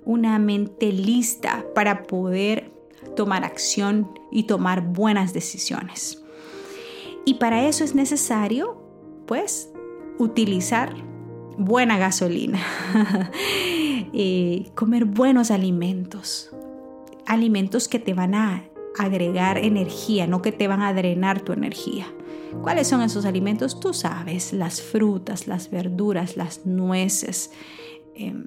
una 0.05 0.39
mente 0.41 0.93
lista 0.93 1.65
para 1.75 2.03
poder 2.03 2.73
tomar 3.21 3.45
acción 3.45 4.19
y 4.31 4.45
tomar 4.45 4.81
buenas 4.81 5.35
decisiones. 5.35 6.25
Y 7.27 7.35
para 7.35 7.69
eso 7.69 7.85
es 7.85 7.95
necesario, 7.95 8.83
pues, 9.27 9.71
utilizar 10.17 10.95
buena 11.59 11.99
gasolina, 11.99 12.61
eh, 14.15 14.71
comer 14.75 15.05
buenos 15.05 15.51
alimentos, 15.51 16.51
alimentos 17.27 17.89
que 17.89 17.99
te 17.99 18.15
van 18.15 18.35
a 18.35 18.65
agregar 18.99 19.59
energía, 19.59 20.27
no 20.27 20.41
que 20.41 20.51
te 20.51 20.67
van 20.67 20.81
a 20.81 20.95
drenar 20.95 21.43
tu 21.43 21.53
energía. 21.53 22.07
¿Cuáles 22.63 22.89
son 22.89 23.03
esos 23.03 23.27
alimentos? 23.27 23.81
Tú 23.81 23.93
sabes, 23.93 24.55
las 24.55 24.81
frutas, 24.81 25.47
las 25.47 25.71
verduras, 25.71 26.39
las 26.39 26.65
nueces, 26.65 27.51
em, 28.15 28.47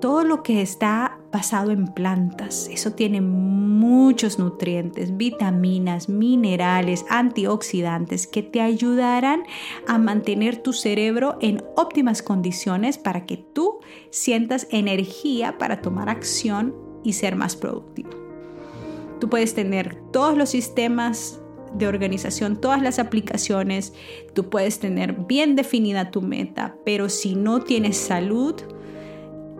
todo 0.00 0.24
lo 0.24 0.42
que 0.42 0.62
está 0.62 1.18
basado 1.30 1.70
en 1.70 1.86
plantas. 1.86 2.68
Eso 2.72 2.92
tiene 2.92 3.20
muchos 3.20 4.38
nutrientes, 4.38 5.16
vitaminas, 5.16 6.08
minerales, 6.08 7.04
antioxidantes 7.08 8.26
que 8.26 8.42
te 8.42 8.60
ayudarán 8.60 9.44
a 9.86 9.98
mantener 9.98 10.56
tu 10.56 10.72
cerebro 10.72 11.38
en 11.40 11.62
óptimas 11.76 12.22
condiciones 12.22 12.98
para 12.98 13.26
que 13.26 13.36
tú 13.36 13.78
sientas 14.10 14.66
energía 14.70 15.58
para 15.58 15.80
tomar 15.80 16.08
acción 16.08 16.74
y 17.04 17.12
ser 17.12 17.36
más 17.36 17.54
productivo. 17.54 18.10
Tú 19.20 19.28
puedes 19.28 19.54
tener 19.54 20.00
todos 20.12 20.36
los 20.36 20.48
sistemas 20.48 21.40
de 21.74 21.86
organización, 21.86 22.60
todas 22.60 22.82
las 22.82 22.98
aplicaciones, 22.98 23.92
tú 24.34 24.50
puedes 24.50 24.80
tener 24.80 25.12
bien 25.12 25.54
definida 25.54 26.10
tu 26.10 26.22
meta, 26.22 26.76
pero 26.84 27.08
si 27.08 27.36
no 27.36 27.60
tienes 27.60 27.96
salud, 27.96 28.56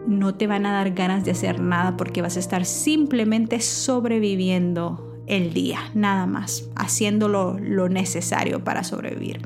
no 0.06 0.34
te 0.34 0.46
van 0.46 0.66
a 0.66 0.72
dar 0.72 0.92
ganas 0.92 1.24
de 1.24 1.32
hacer 1.32 1.60
nada 1.60 1.96
porque 1.96 2.22
vas 2.22 2.36
a 2.36 2.40
estar 2.40 2.64
simplemente 2.64 3.60
sobreviviendo 3.60 5.06
el 5.26 5.52
día, 5.52 5.78
nada 5.94 6.26
más, 6.26 6.68
haciendo 6.74 7.28
lo, 7.28 7.88
necesario 7.88 8.64
para 8.64 8.82
sobrevivir. 8.82 9.40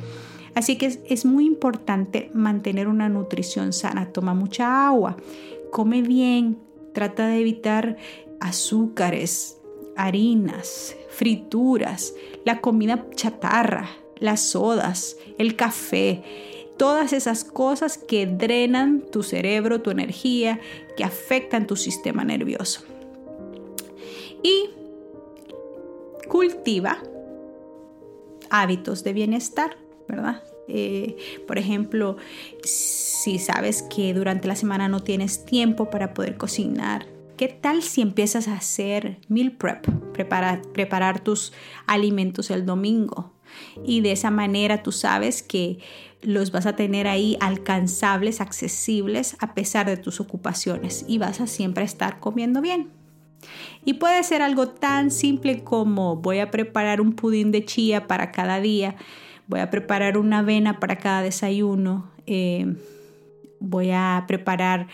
Así 0.55 0.77
que 0.77 0.87
es, 0.87 1.25
muy 1.25 1.47
importante 1.47 2.31
mantener 2.33 2.88
una 2.88 3.09
nutrición 3.09 3.73
sana. 3.73 4.12
Toma 4.12 4.35
mucha 4.35 4.87
agua, 4.87 5.17
come 5.71 6.01
bien, 6.01 6.59
trata 6.93 7.27
de 7.27 7.40
evitar 7.40 7.97
azúcares, 8.40 9.59
harinas, 9.97 10.97
frituras, 11.11 12.14
la 12.45 12.61
comida 12.61 13.07
chatarra, 13.14 13.88
las 14.19 14.40
sodas, 14.40 15.17
el 15.38 15.57
café 15.57 16.23
todas 16.77 17.13
esas 17.13 17.45
cosas 17.45 17.99
que 17.99 18.27
drenan 18.27 19.05
tu 19.11 19.23
cerebro, 19.23 19.81
tu 19.81 19.91
energía, 19.91 20.61
que 20.97 21.05
afectan 21.05 21.67
tu 21.67 21.77
sistema 21.77 22.25
nervioso. 22.25 22.83
Y 24.43 24.71
cultiva 26.29 26.99
hábitos 28.51 29.05
de 29.05 29.13
bienestar, 29.13 29.77
¿verdad? 30.09 30.43
Eh, 30.69 31.17
por 31.47 31.59
ejemplo, 31.59 32.17
si 32.63 33.39
sabes 33.39 33.83
que 33.83 34.15
durante 34.15 34.49
la 34.49 34.57
semana 34.57 34.89
no 34.89 35.01
tienes 35.01 35.45
tiempo 35.45 35.91
para 35.91 36.15
poder 36.15 36.37
cocinar, 36.37 37.07
¿qué 37.37 37.49
tal 37.49 37.83
si 37.83 38.01
empiezas 38.01 38.49
a 38.49 38.55
hacer 38.55 39.19
meal 39.29 39.53
prep? 39.53 39.87
preparar 40.15 41.21
tus 41.21 41.53
alimentos 41.87 42.51
el 42.51 42.65
domingo. 42.65 43.33
Y 43.85 44.01
de 44.01 44.13
esa 44.13 44.31
manera 44.31 44.83
tú 44.83 44.93
sabes 44.93 45.43
que 45.43 45.79
los 46.25 46.51
vas 46.51 46.67
a 46.67 46.77
tener 46.77 47.07
ahí 47.07 47.37
alcanzables, 47.41 48.41
accesibles 48.41 49.37
a 49.41 49.55
pesar 49.55 49.87
de 49.87 49.97
tus 49.97 50.21
ocupaciones 50.21 51.05
y 51.09 51.19
vas 51.19 51.41
a 51.41 51.47
siempre 51.47 51.85
estar 51.85 52.21
comiendo 52.21 52.61
bien. 52.61 52.91
Y 53.85 53.95
puede 53.95 54.23
ser 54.25 54.43
algo 54.43 54.69
tan 54.69 55.11
simple 55.11 55.63
como 55.63 56.17
voy 56.17 56.39
a 56.39 56.51
preparar 56.51 57.01
un 57.01 57.13
pudín 57.13 57.53
de 57.53 57.65
chía 57.65 58.07
para 58.07 58.33
cada 58.33 58.61
día, 58.61 58.97
voy 59.47 59.61
a 59.61 59.71
preparar 59.71 60.17
una 60.17 60.39
avena 60.39 60.81
para 60.81 60.97
cada 60.97 61.23
desayuno, 61.23 62.11
eh, 62.27 62.75
voy 63.61 63.91
a 63.91 64.25
preparar 64.27 64.89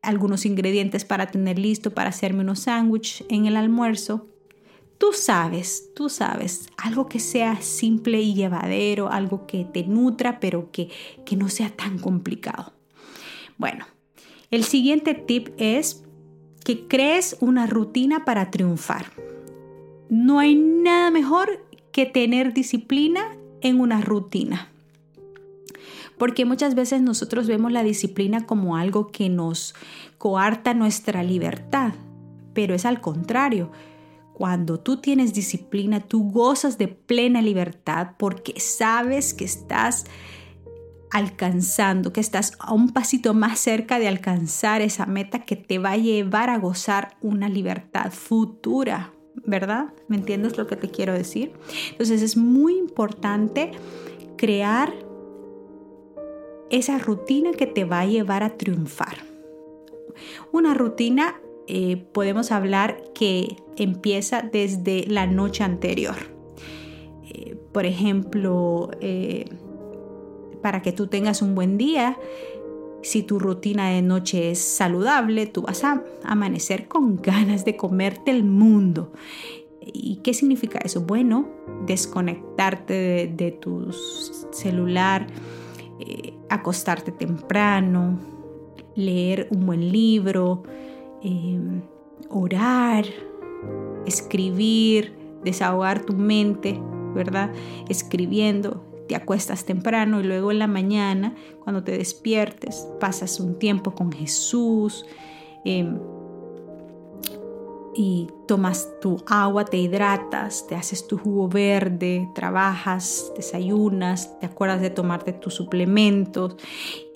algunos 0.00 0.46
ingredientes 0.46 1.04
para 1.04 1.26
tener 1.26 1.58
listo 1.58 1.92
para 1.92 2.10
hacerme 2.10 2.40
unos 2.40 2.60
sándwiches 2.60 3.24
en 3.28 3.46
el 3.46 3.56
almuerzo 3.56 4.28
Tú 4.98 5.12
sabes, 5.12 5.90
tú 5.94 6.08
sabes, 6.08 6.68
algo 6.76 7.06
que 7.08 7.20
sea 7.20 7.62
simple 7.62 8.20
y 8.20 8.34
llevadero, 8.34 9.10
algo 9.10 9.46
que 9.46 9.64
te 9.64 9.84
nutra, 9.84 10.40
pero 10.40 10.70
que, 10.72 10.90
que 11.24 11.36
no 11.36 11.48
sea 11.48 11.70
tan 11.70 11.98
complicado. 11.98 12.72
Bueno, 13.56 13.86
el 14.50 14.64
siguiente 14.64 15.14
tip 15.14 15.50
es 15.56 16.04
que 16.64 16.86
crees 16.88 17.36
una 17.40 17.66
rutina 17.66 18.24
para 18.24 18.50
triunfar. 18.50 19.06
No 20.08 20.38
hay 20.38 20.54
nada 20.54 21.10
mejor 21.10 21.64
que 21.92 22.06
tener 22.06 22.52
disciplina 22.52 23.36
en 23.60 23.80
una 23.80 24.00
rutina. 24.00 24.68
Porque 26.16 26.44
muchas 26.44 26.74
veces 26.74 27.00
nosotros 27.00 27.46
vemos 27.46 27.72
la 27.72 27.84
disciplina 27.84 28.46
como 28.46 28.76
algo 28.76 29.08
que 29.08 29.28
nos 29.28 29.74
coarta 30.18 30.74
nuestra 30.74 31.22
libertad, 31.22 31.92
pero 32.52 32.74
es 32.74 32.84
al 32.84 33.00
contrario. 33.00 33.70
Cuando 34.38 34.78
tú 34.78 34.98
tienes 34.98 35.34
disciplina, 35.34 35.98
tú 35.98 36.30
gozas 36.30 36.78
de 36.78 36.86
plena 36.86 37.42
libertad 37.42 38.10
porque 38.20 38.60
sabes 38.60 39.34
que 39.34 39.44
estás 39.44 40.04
alcanzando, 41.10 42.12
que 42.12 42.20
estás 42.20 42.52
a 42.60 42.72
un 42.72 42.90
pasito 42.90 43.34
más 43.34 43.58
cerca 43.58 43.98
de 43.98 44.06
alcanzar 44.06 44.80
esa 44.80 45.06
meta 45.06 45.40
que 45.40 45.56
te 45.56 45.80
va 45.80 45.90
a 45.90 45.96
llevar 45.96 46.50
a 46.50 46.58
gozar 46.58 47.16
una 47.20 47.48
libertad 47.48 48.12
futura, 48.12 49.12
¿verdad? 49.44 49.92
¿Me 50.06 50.14
entiendes 50.14 50.56
lo 50.56 50.68
que 50.68 50.76
te 50.76 50.88
quiero 50.88 51.14
decir? 51.14 51.50
Entonces 51.90 52.22
es 52.22 52.36
muy 52.36 52.78
importante 52.78 53.72
crear 54.36 54.94
esa 56.70 56.96
rutina 56.98 57.50
que 57.50 57.66
te 57.66 57.84
va 57.84 58.02
a 58.02 58.06
llevar 58.06 58.44
a 58.44 58.56
triunfar. 58.56 59.16
Una 60.52 60.74
rutina 60.74 61.40
eh, 61.70 61.96
podemos 62.14 62.50
hablar 62.50 63.04
que 63.14 63.58
empieza 63.76 64.40
desde 64.40 65.04
la 65.06 65.26
noche 65.26 65.64
anterior. 65.64 66.16
Eh, 67.28 67.58
por 67.72 67.84
ejemplo, 67.84 68.90
eh, 69.02 69.50
para 70.62 70.80
que 70.80 70.92
tú 70.92 71.08
tengas 71.08 71.42
un 71.42 71.54
buen 71.54 71.76
día, 71.76 72.16
si 73.02 73.22
tu 73.22 73.38
rutina 73.38 73.90
de 73.90 74.00
noche 74.00 74.50
es 74.50 74.60
saludable, 74.60 75.44
tú 75.44 75.60
vas 75.60 75.84
a 75.84 76.02
amanecer 76.24 76.88
con 76.88 77.16
ganas 77.22 77.66
de 77.66 77.76
comerte 77.76 78.30
el 78.30 78.44
mundo. 78.44 79.12
¿Y 79.82 80.20
qué 80.24 80.32
significa 80.32 80.78
eso? 80.82 81.02
Bueno, 81.02 81.50
desconectarte 81.84 83.30
de, 83.36 83.52
tu 83.52 83.92
celular, 84.52 85.26
acostarte 86.48 87.12
temprano, 87.12 88.18
leer 88.94 89.48
un 89.50 89.66
buen 89.66 89.92
libro, 89.92 90.62
Em, 91.22 91.82
orar, 92.30 93.04
escribir, 94.06 95.16
desahogar 95.44 96.04
tu 96.04 96.14
mente, 96.14 96.80
¿verdad? 97.14 97.52
Escribiendo, 97.88 98.84
te 99.08 99.16
acuestas 99.16 99.64
temprano 99.64 100.20
y 100.20 100.24
luego 100.24 100.50
en 100.50 100.58
la 100.58 100.66
mañana, 100.66 101.34
cuando 101.64 101.82
te 101.82 101.96
despiertes, 101.96 102.86
pasas 103.00 103.40
un 103.40 103.58
tiempo 103.58 103.94
con 103.94 104.12
Jesús. 104.12 105.06
Em, 105.64 105.98
y 108.00 108.28
tomas 108.46 108.88
tu 109.00 109.16
agua, 109.26 109.64
te 109.64 109.76
hidratas, 109.76 110.68
te 110.68 110.76
haces 110.76 111.08
tu 111.08 111.18
jugo 111.18 111.48
verde, 111.48 112.30
trabajas, 112.32 113.32
desayunas, 113.34 114.38
te 114.38 114.46
acuerdas 114.46 114.80
de 114.80 114.90
tomarte 114.90 115.32
tus 115.32 115.54
suplementos. 115.54 116.54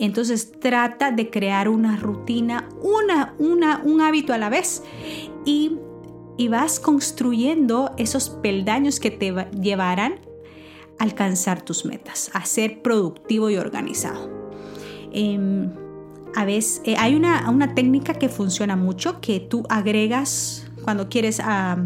Entonces 0.01 0.51
trata 0.59 1.13
de 1.13 1.31
crear 1.31 1.69
una 1.69 1.97
rutina, 1.97 2.69
una, 2.83 3.37
una, 3.39 3.81
un 3.85 4.01
hábito 4.01 4.33
a 4.33 4.39
la 4.39 4.49
vez 4.49 4.83
y, 5.45 5.79
y 6.37 6.49
vas 6.49 6.81
construyendo 6.81 7.93
esos 7.97 8.31
peldaños 8.31 8.99
que 8.99 9.13
te 9.13 9.33
llevarán 9.61 10.15
a 10.99 11.05
alcanzar 11.05 11.63
tus 11.63 11.85
metas, 11.85 12.29
a 12.35 12.45
ser 12.45 12.83
productivo 12.83 13.51
y 13.51 13.57
organizado. 13.57 14.29
Em, 15.13 15.71
a 16.35 16.45
veces 16.45 16.83
eh, 16.85 16.97
hay 16.99 17.15
una, 17.15 17.49
una 17.51 17.73
técnica 17.73 18.15
que 18.15 18.29
funciona 18.29 18.75
mucho 18.75 19.21
que 19.21 19.39
tú 19.39 19.63
agregas 19.69 20.67
cuando 20.83 21.09
quieres 21.09 21.41
ah, 21.43 21.79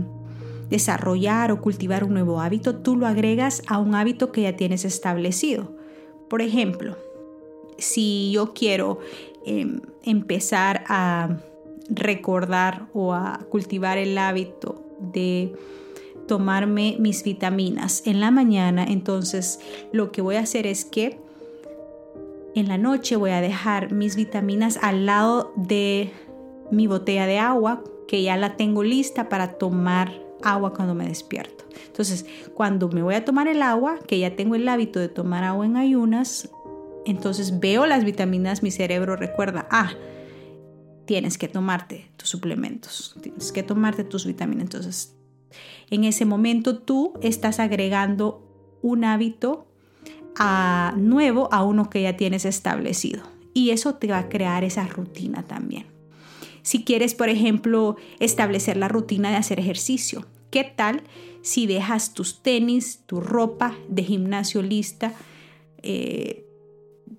desarrollar 0.70 1.52
o 1.52 1.60
cultivar 1.60 2.04
un 2.04 2.14
nuevo 2.14 2.40
hábito, 2.40 2.76
tú 2.76 2.96
lo 2.96 3.06
agregas 3.06 3.62
a 3.66 3.78
un 3.78 3.94
hábito 3.94 4.32
que 4.32 4.42
ya 4.42 4.56
tienes 4.56 4.84
establecido. 4.84 5.76
Por 6.28 6.42
ejemplo, 6.42 6.96
si 7.78 8.32
yo 8.32 8.52
quiero 8.52 8.98
em, 9.44 9.80
empezar 10.02 10.84
a 10.88 11.36
recordar 11.88 12.88
o 12.92 13.14
a 13.14 13.46
cultivar 13.48 13.98
el 13.98 14.18
hábito 14.18 14.82
de 14.98 15.54
tomarme 16.26 16.96
mis 16.98 17.22
vitaminas 17.22 18.02
en 18.06 18.20
la 18.20 18.32
mañana, 18.32 18.84
entonces 18.84 19.60
lo 19.92 20.10
que 20.10 20.20
voy 20.20 20.36
a 20.36 20.40
hacer 20.40 20.66
es 20.66 20.84
que 20.84 21.20
en 22.56 22.68
la 22.68 22.78
noche 22.78 23.16
voy 23.16 23.30
a 23.30 23.40
dejar 23.40 23.92
mis 23.92 24.16
vitaminas 24.16 24.78
al 24.82 25.06
lado 25.06 25.52
de 25.56 26.10
mi 26.72 26.88
botella 26.88 27.26
de 27.26 27.38
agua 27.38 27.84
que 28.08 28.22
ya 28.22 28.36
la 28.36 28.56
tengo 28.56 28.82
lista 28.82 29.28
para 29.28 29.54
tomar 29.54 30.12
agua 30.42 30.72
cuando 30.72 30.94
me 30.94 31.06
despierto. 31.06 31.64
Entonces, 31.86 32.26
cuando 32.54 32.88
me 32.88 33.02
voy 33.02 33.14
a 33.14 33.24
tomar 33.24 33.48
el 33.48 33.62
agua, 33.62 33.98
que 34.06 34.18
ya 34.18 34.36
tengo 34.36 34.54
el 34.54 34.68
hábito 34.68 35.00
de 35.00 35.08
tomar 35.08 35.44
agua 35.44 35.66
en 35.66 35.76
ayunas, 35.76 36.50
entonces 37.04 37.60
veo 37.60 37.86
las 37.86 38.04
vitaminas, 38.04 38.62
mi 38.62 38.70
cerebro 38.70 39.16
recuerda, 39.16 39.66
ah, 39.70 39.92
tienes 41.06 41.38
que 41.38 41.48
tomarte 41.48 42.10
tus 42.16 42.28
suplementos, 42.28 43.16
tienes 43.22 43.52
que 43.52 43.62
tomarte 43.62 44.04
tus 44.04 44.26
vitaminas. 44.26 44.64
Entonces, 44.64 45.14
en 45.90 46.04
ese 46.04 46.24
momento 46.24 46.78
tú 46.78 47.14
estás 47.22 47.60
agregando 47.60 48.42
un 48.82 49.04
hábito 49.04 49.66
nuevo 50.96 51.48
a 51.52 51.64
uno 51.64 51.88
que 51.88 52.02
ya 52.02 52.16
tienes 52.16 52.44
establecido. 52.44 53.22
Y 53.54 53.70
eso 53.70 53.94
te 53.94 54.08
va 54.08 54.18
a 54.18 54.28
crear 54.28 54.64
esa 54.64 54.86
rutina 54.86 55.42
también. 55.42 55.95
Si 56.66 56.82
quieres, 56.82 57.14
por 57.14 57.28
ejemplo, 57.28 57.94
establecer 58.18 58.76
la 58.76 58.88
rutina 58.88 59.30
de 59.30 59.36
hacer 59.36 59.60
ejercicio, 59.60 60.26
¿qué 60.50 60.64
tal 60.64 61.04
si 61.40 61.68
dejas 61.68 62.12
tus 62.12 62.42
tenis, 62.42 63.04
tu 63.06 63.20
ropa 63.20 63.76
de 63.88 64.02
gimnasio 64.02 64.62
lista 64.62 65.12
eh, 65.84 66.44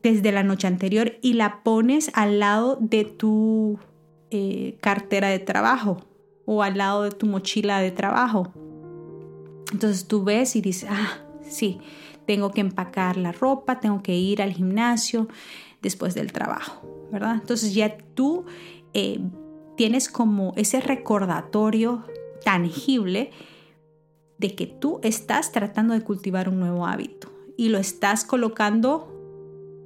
desde 0.03 0.33
la 0.33 0.43
noche 0.43 0.67
anterior 0.67 1.13
y 1.21 1.31
la 1.31 1.63
pones 1.63 2.11
al 2.13 2.39
lado 2.39 2.77
de 2.81 3.05
tu 3.05 3.79
eh, 4.31 4.75
cartera 4.81 5.29
de 5.29 5.39
trabajo 5.39 6.05
o 6.45 6.61
al 6.61 6.77
lado 6.77 7.03
de 7.03 7.11
tu 7.11 7.25
mochila 7.25 7.79
de 7.79 7.91
trabajo? 7.91 8.51
Entonces 9.71 10.09
tú 10.09 10.25
ves 10.25 10.57
y 10.57 10.61
dices, 10.61 10.89
ah, 10.91 11.19
sí, 11.41 11.79
tengo 12.25 12.51
que 12.51 12.59
empacar 12.59 13.15
la 13.15 13.31
ropa, 13.31 13.79
tengo 13.79 14.03
que 14.03 14.13
ir 14.13 14.41
al 14.41 14.51
gimnasio 14.51 15.29
después 15.81 16.15
del 16.15 16.33
trabajo, 16.33 17.07
¿verdad? 17.13 17.35
Entonces 17.35 17.73
ya 17.73 17.97
tú 18.13 18.45
eh, 18.99 19.19
tienes 19.75 20.09
como 20.09 20.53
ese 20.55 20.81
recordatorio 20.81 22.03
tangible 22.43 23.29
de 24.39 24.55
que 24.55 24.65
tú 24.65 24.99
estás 25.03 25.51
tratando 25.51 25.93
de 25.93 26.01
cultivar 26.01 26.49
un 26.49 26.59
nuevo 26.59 26.87
hábito 26.87 27.31
y 27.57 27.69
lo 27.69 27.77
estás 27.77 28.25
colocando 28.25 29.13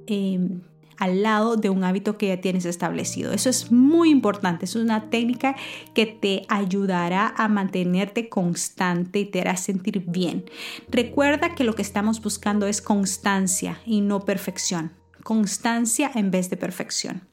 em, 0.06 0.62
al 0.96 1.22
lado 1.22 1.56
de 1.56 1.68
un 1.68 1.84
hábito 1.84 2.16
que 2.16 2.28
ya 2.28 2.40
tienes 2.40 2.64
establecido. 2.64 3.34
Eso 3.34 3.50
es 3.50 3.70
muy 3.70 4.08
importante, 4.08 4.64
es 4.64 4.76
una 4.76 5.10
técnica 5.10 5.56
que 5.92 6.06
te 6.06 6.46
ayudará 6.48 7.34
a 7.36 7.48
mantenerte 7.48 8.30
constante 8.30 9.18
y 9.18 9.24
te 9.26 9.42
hará 9.42 9.58
sentir 9.58 10.04
bien. 10.06 10.46
Recuerda 10.88 11.54
que 11.54 11.64
lo 11.64 11.74
que 11.74 11.82
estamos 11.82 12.22
buscando 12.22 12.66
es 12.66 12.80
constancia 12.80 13.78
y 13.84 14.00
no 14.00 14.20
perfección. 14.20 14.92
Constancia 15.22 16.10
en 16.14 16.30
vez 16.30 16.48
de 16.48 16.56
perfección. 16.56 17.31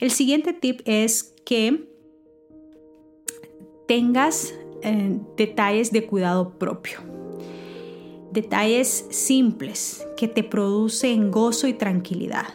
El 0.00 0.10
siguiente 0.10 0.52
tip 0.52 0.80
es 0.84 1.34
que 1.44 1.88
tengas 3.86 4.54
eh, 4.82 5.18
detalles 5.36 5.92
de 5.92 6.06
cuidado 6.06 6.58
propio. 6.58 6.98
Detalles 8.32 9.06
simples 9.10 10.06
que 10.16 10.26
te 10.26 10.42
producen 10.42 11.30
gozo 11.30 11.68
y 11.68 11.74
tranquilidad. 11.74 12.54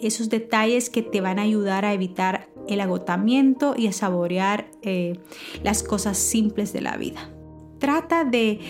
Esos 0.00 0.30
detalles 0.30 0.90
que 0.90 1.02
te 1.02 1.20
van 1.20 1.38
a 1.38 1.42
ayudar 1.42 1.84
a 1.84 1.92
evitar 1.92 2.48
el 2.66 2.80
agotamiento 2.80 3.74
y 3.76 3.86
a 3.86 3.92
saborear 3.92 4.70
eh, 4.82 5.18
las 5.62 5.82
cosas 5.82 6.18
simples 6.18 6.72
de 6.72 6.80
la 6.80 6.96
vida. 6.96 7.30
Trata 7.78 8.24
de 8.24 8.60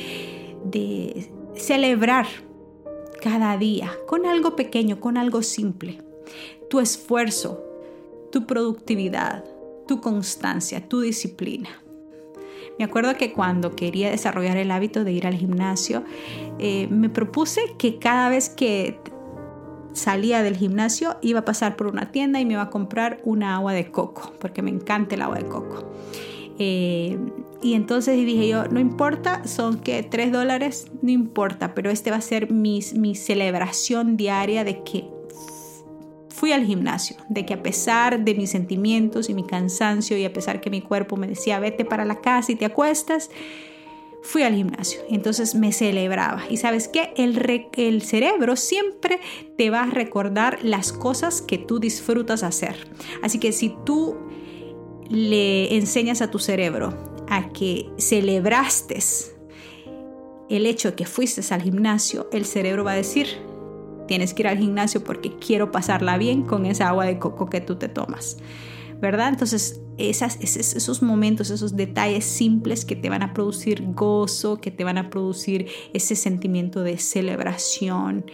celebrar 1.55 2.27
cada 3.23 3.57
día 3.57 3.93
con 4.07 4.27
algo 4.27 4.57
pequeño, 4.57 5.01
con 5.01 5.17
algo 5.17 5.43
simple 5.43 5.99
tu 6.71 6.81
esfuerzo, 6.81 7.63
tu 8.33 8.47
productividad, 8.47 9.45
tu 9.87 10.01
constancia, 10.01 10.89
tu 10.89 11.01
disciplina. 11.01 11.69
Me 12.79 12.85
acuerdo 12.85 13.15
que 13.17 13.33
cuando 13.33 13.77
quería 13.77 14.09
desarrollar 14.09 14.57
el 14.57 14.71
hábito 14.71 15.05
de 15.05 15.13
ir 15.13 15.27
al 15.27 15.35
gimnasio, 15.35 16.05
eh, 16.59 16.87
me 16.89 17.11
propuse 17.11 17.61
que 17.77 17.99
cada 17.99 18.31
vez 18.31 18.49
que 18.49 18.99
salía 19.93 20.43
del 20.43 20.57
gimnasio 20.57 21.17
iba 21.21 21.41
a 21.41 21.45
pasar 21.45 21.77
por 21.77 21.89
una 21.89 22.13
tienda 22.13 22.41
y 22.41 22.47
me 22.47 22.55
iba 22.55 22.63
a 22.63 22.71
comprar 22.71 23.21
una 23.25 23.57
agua 23.57 23.73
de 23.73 23.91
coco, 23.91 24.33
porque 24.39 24.63
me 24.63 24.71
encanta 24.71 25.17
el 25.17 25.23
agua 25.23 25.39
de 25.39 25.47
coco. 25.47 25.91
Eh, 26.59 27.19
y 27.61 27.75
entonces 27.75 28.17
dije 28.17 28.47
yo, 28.47 28.67
no 28.69 28.79
importa, 28.79 29.47
son 29.47 29.81
que 29.81 30.03
3 30.05 30.31
dólares, 30.31 30.87
no 31.03 31.11
importa, 31.11 31.75
pero 31.75 31.91
este 31.91 32.11
va 32.11 32.19
a 32.19 32.23
ser 32.23 32.53
mi, 32.53 32.81
mi 32.95 33.17
celebración 33.17 34.17
diaria 34.17 34.63
de 34.63 34.85
que 34.85 35.20
fui 36.41 36.53
al 36.53 36.65
gimnasio, 36.65 37.17
de 37.29 37.45
que 37.45 37.53
a 37.53 37.63
pesar 37.63 38.25
de 38.25 38.35
mis 38.35 38.49
sentimientos 38.49 39.29
y 39.29 39.35
mi 39.35 39.45
cansancio 39.45 40.17
y 40.17 40.25
a 40.25 40.33
pesar 40.33 40.63
que 40.63 40.71
mi 40.71 40.81
cuerpo 40.81 41.19
me 41.19 41.27
decía 41.27 41.61
vete 41.61 41.85
para 41.85 42.07
la 42.07 42.23
casa 42.23 42.51
y 42.51 42.57
te 42.57 42.65
acuestas, 42.65 43.29
fui 44.23 44.43
al 44.43 44.55
gimnasio. 44.55 45.03
Entonces 45.11 45.55
me 45.55 45.71
celebraba. 45.71 46.45
Y 46.49 46.57
sabes 46.57 46.89
qué? 46.89 47.13
El, 47.19 47.69
el 47.77 48.01
cerebro 48.01 48.57
siempre 48.57 49.21
te 49.59 49.69
va 49.69 49.83
a 49.83 49.91
recordar 49.91 50.61
las 50.63 50.95
cosas 50.95 51.43
que 51.43 51.59
tú 51.59 51.79
disfrutas 51.79 52.43
hacer. 52.43 52.89
Así 53.23 53.39
que 53.39 53.53
si 53.53 53.77
tú 53.85 54.17
le 55.11 55.77
enseñas 55.77 56.23
a 56.23 56.31
tu 56.31 56.39
cerebro 56.39 56.97
a 57.29 57.51
que 57.51 57.91
celebraste 57.99 58.99
el 60.49 60.65
hecho 60.65 60.93
de 60.93 60.97
que 60.97 61.05
fuiste 61.05 61.43
al 61.53 61.61
gimnasio, 61.61 62.31
el 62.33 62.47
cerebro 62.47 62.83
va 62.83 62.93
a 62.93 62.97
decir, 62.97 63.50
tienes 64.11 64.35
que 64.35 64.43
ir 64.43 64.49
al 64.49 64.59
gimnasio 64.59 65.05
porque 65.05 65.37
quiero 65.37 65.71
pasarla 65.71 66.19
bien 66.19 66.43
con 66.43 66.67
esa 66.67 66.89
agua 66.89 67.05
de 67.05 67.21
coco 67.21 67.49
que 67.49 67.61
tú 67.61 67.77
te 67.77 67.89
tomas. 67.89 68.39
¿Verdad? 69.01 69.29
Entonces, 69.29 69.81
esos 69.99 71.01
momentos, 71.01 71.51
esos 71.51 71.77
detalles 71.77 72.25
simples 72.25 72.85
que 72.85 72.97
te 72.97 73.09
van 73.09 73.23
a 73.23 73.33
producir 73.33 73.85
gozo, 73.95 74.61
que 74.61 74.73
te 74.73 74.83
van 74.83 74.99
a 74.99 75.11
producir 75.11 75.69
ese 75.93 76.17
sentimiento 76.17 76.83
de 76.83 76.99
celebración, 76.99 78.29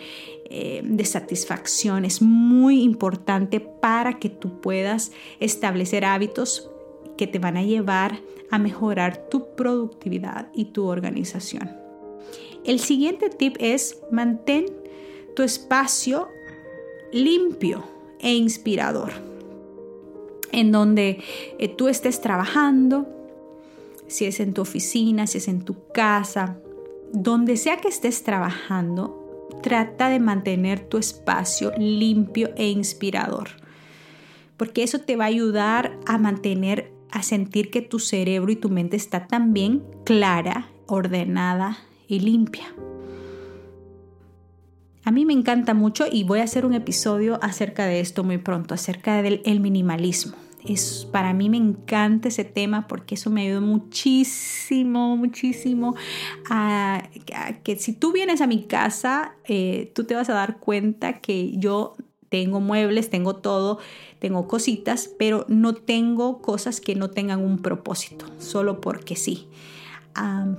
eh, 0.48 0.80
de 0.82 1.04
satisfacción, 1.04 2.06
es 2.06 2.22
muy 2.22 2.82
importante 2.82 3.60
para 3.60 4.18
que 4.18 4.30
tú 4.30 4.62
puedas 4.62 5.12
establecer 5.40 6.06
hábitos 6.06 6.70
que 7.18 7.26
te 7.26 7.38
van 7.38 7.58
a 7.58 7.62
llevar 7.62 8.22
a 8.50 8.58
mejorar 8.58 9.28
tu 9.28 9.54
productividad 9.54 10.48
y 10.54 10.72
tu 10.72 10.86
organización. 10.86 11.76
El 12.64 12.80
siguiente 12.80 13.28
tip 13.28 13.56
es 13.60 14.00
mantén 14.10 14.86
tu 15.36 15.42
espacio 15.42 16.28
limpio 17.12 17.84
e 18.18 18.34
inspirador, 18.34 19.12
en 20.50 20.72
donde 20.72 21.22
eh, 21.58 21.68
tú 21.68 21.88
estés 21.88 22.22
trabajando, 22.22 23.06
si 24.08 24.24
es 24.24 24.40
en 24.40 24.54
tu 24.54 24.62
oficina, 24.62 25.26
si 25.26 25.38
es 25.38 25.48
en 25.48 25.60
tu 25.60 25.76
casa, 25.92 26.58
donde 27.12 27.58
sea 27.58 27.76
que 27.76 27.88
estés 27.88 28.24
trabajando, 28.24 29.46
trata 29.62 30.08
de 30.08 30.20
mantener 30.20 30.80
tu 30.80 30.96
espacio 30.96 31.70
limpio 31.76 32.50
e 32.56 32.68
inspirador, 32.70 33.50
porque 34.56 34.82
eso 34.82 35.00
te 35.00 35.16
va 35.16 35.24
a 35.24 35.28
ayudar 35.28 35.98
a 36.06 36.16
mantener, 36.16 36.92
a 37.10 37.22
sentir 37.22 37.70
que 37.70 37.82
tu 37.82 37.98
cerebro 37.98 38.50
y 38.50 38.56
tu 38.56 38.70
mente 38.70 38.96
está 38.96 39.26
también 39.26 39.84
clara, 40.04 40.70
ordenada 40.86 41.76
y 42.08 42.20
limpia. 42.20 42.74
A 45.06 45.12
mí 45.12 45.24
me 45.24 45.32
encanta 45.32 45.72
mucho 45.72 46.04
y 46.10 46.24
voy 46.24 46.40
a 46.40 46.42
hacer 46.42 46.66
un 46.66 46.74
episodio 46.74 47.38
acerca 47.40 47.86
de 47.86 48.00
esto 48.00 48.24
muy 48.24 48.38
pronto, 48.38 48.74
acerca 48.74 49.22
del 49.22 49.60
minimalismo. 49.60 50.34
Es, 50.66 51.06
para 51.12 51.32
mí 51.32 51.48
me 51.48 51.58
encanta 51.58 52.26
ese 52.26 52.42
tema 52.42 52.88
porque 52.88 53.14
eso 53.14 53.30
me 53.30 53.42
ayudó 53.42 53.60
muchísimo, 53.60 55.16
muchísimo 55.16 55.94
a, 56.50 57.04
que 57.62 57.76
si 57.76 57.92
tú 57.92 58.10
vienes 58.10 58.40
a 58.40 58.48
mi 58.48 58.64
casa, 58.64 59.36
eh, 59.44 59.92
tú 59.94 60.02
te 60.02 60.16
vas 60.16 60.28
a 60.28 60.34
dar 60.34 60.58
cuenta 60.58 61.20
que 61.20 61.56
yo 61.56 61.94
tengo 62.28 62.58
muebles, 62.58 63.08
tengo 63.08 63.36
todo, 63.36 63.78
tengo 64.18 64.48
cositas, 64.48 65.08
pero 65.16 65.46
no 65.46 65.74
tengo 65.74 66.42
cosas 66.42 66.80
que 66.80 66.96
no 66.96 67.10
tengan 67.10 67.44
un 67.44 67.58
propósito, 67.58 68.26
solo 68.40 68.80
porque 68.80 69.14
sí 69.14 69.46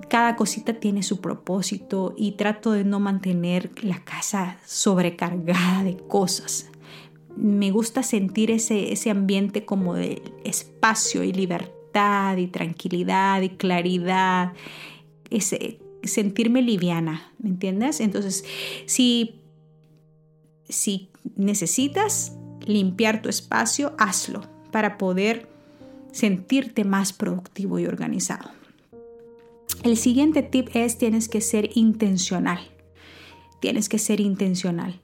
cada 0.10 0.36
cosita 0.36 0.74
tiene 0.74 1.04
su 1.04 1.20
propósito 1.20 2.14
y 2.18 2.34
trato 2.34 2.72
de 2.72 2.84
no 2.84 3.00
mantener 3.00 3.72
la 3.84 4.04
casa 4.04 4.58
sobrecargada 4.66 5.84
de 5.84 5.98
cosas. 5.98 6.70
Me 7.36 7.72
gusta 7.72 8.04
sentir 8.04 8.52
ese, 8.52 8.92
ese 8.92 9.10
ambiente 9.10 9.66
como 9.66 9.94
de 9.94 10.22
espacio 10.44 11.24
y 11.24 11.34
libertad 11.34 12.38
y 12.38 12.48
tranquilidad 12.48 13.42
y 13.42 13.50
claridad, 13.50 14.54
ese, 15.30 15.80
sentirme 16.04 16.62
liviana, 16.62 17.32
¿me 17.40 17.50
entiendes? 17.50 18.00
Entonces, 18.00 18.46
si, 18.86 19.42
si 20.70 21.10
necesitas 21.36 22.34
limpiar 22.66 23.22
tu 23.22 23.30
espacio, 23.30 23.96
hazlo 23.98 24.42
para 24.72 24.98
poder 24.98 25.48
sentirte 26.12 26.84
más 26.84 27.14
productivo 27.14 27.80
y 27.80 27.86
organizado. 27.86 28.57
El 29.84 29.98
siguiente 29.98 30.44
tip 30.44 30.70
es 30.74 30.98
tienes 30.98 31.30
que 31.30 31.42
ser 31.42 31.70
intencional. 31.76 32.60
Tienes 33.60 33.90
que 33.90 34.00
ser 34.00 34.20
intencional. 34.20 35.02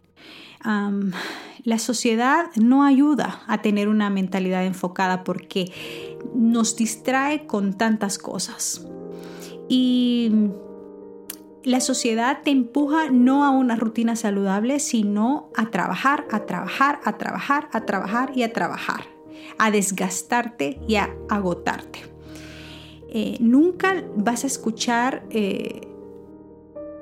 la 1.64 1.80
sociedad 1.80 2.48
no 2.56 2.84
ayuda 2.84 3.42
a 3.48 3.62
tener 3.62 3.88
una 3.88 4.10
mentalidad 4.10 4.66
enfocada 4.66 5.24
porque 5.24 5.72
nos 6.36 6.76
distrae 6.76 7.46
con 7.46 7.74
tantas 7.74 8.18
cosas. 8.18 8.86
Y 9.70 10.32
la 11.64 11.80
sociedad 11.80 12.42
te 12.44 12.52
empuja 12.52 13.10
no 13.10 13.46
a 13.46 13.50
una 13.50 13.76
rutina 13.76 14.16
saludable, 14.16 14.80
sino 14.80 15.50
a 15.56 15.72
trabajar, 15.72 16.26
a 16.32 16.46
trabajar, 16.46 17.00
a 17.06 17.18
trabajar, 17.18 17.70
a 17.72 17.86
trabajar 17.86 18.32
y 18.36 18.44
a 18.44 18.52
trabajar, 18.52 19.06
a 19.58 19.72
desgastarte 19.72 20.80
y 20.88 20.96
a 20.96 21.16
agotarte. 21.30 22.13
Eh, 23.16 23.38
nunca 23.40 24.04
vas 24.16 24.44
a 24.44 24.48
escuchar 24.48 25.24
eh, 25.30 25.82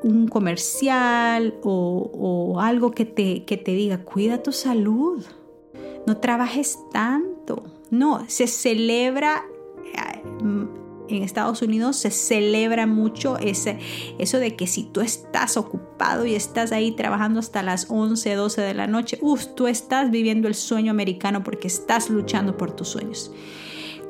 un 0.04 0.28
comercial 0.28 1.56
o, 1.63 2.60
algo 2.60 2.91
que 2.91 3.06
te, 3.06 3.45
que 3.45 3.56
te 3.56 3.71
diga, 3.71 4.04
cuida 4.04 4.43
tu 4.43 4.52
salud, 4.52 5.24
no 6.06 6.17
trabajes 6.17 6.78
tanto. 6.91 7.63
No, 7.91 8.26
se 8.28 8.47
celebra 8.47 9.45
eh, 9.86 10.21
en 11.08 11.24
Estados 11.24 11.62
Unidos 11.62 11.97
se 11.97 12.12
celebra 12.12 12.88
mucho 12.88 13.38
ese, 13.38 13.80
eso 14.17 14.38
de 14.38 14.56
que 14.56 14.67
si 14.67 14.84
tú 14.84 15.02
estás 15.02 15.58
ocupado 15.58 16.26
y 16.26 16.36
estás 16.36 16.71
ahí 16.71 16.91
trabajando 16.91 17.39
hasta 17.39 17.63
las 17.63 17.88
11, 17.89 18.36
12 18.36 18.62
de 18.62 18.74
la 18.74 18.88
noche, 18.88 19.19
tú 19.56 19.67
estás 19.67 20.12
viviendo 20.12 20.47
el 20.47 20.56
sueño 20.56 20.91
americano 20.91 21.43
porque 21.43 21.67
estás 21.67 22.10
luchando 22.10 22.58
por 22.58 22.71
tus 22.71 22.89
sueños. 22.89 23.32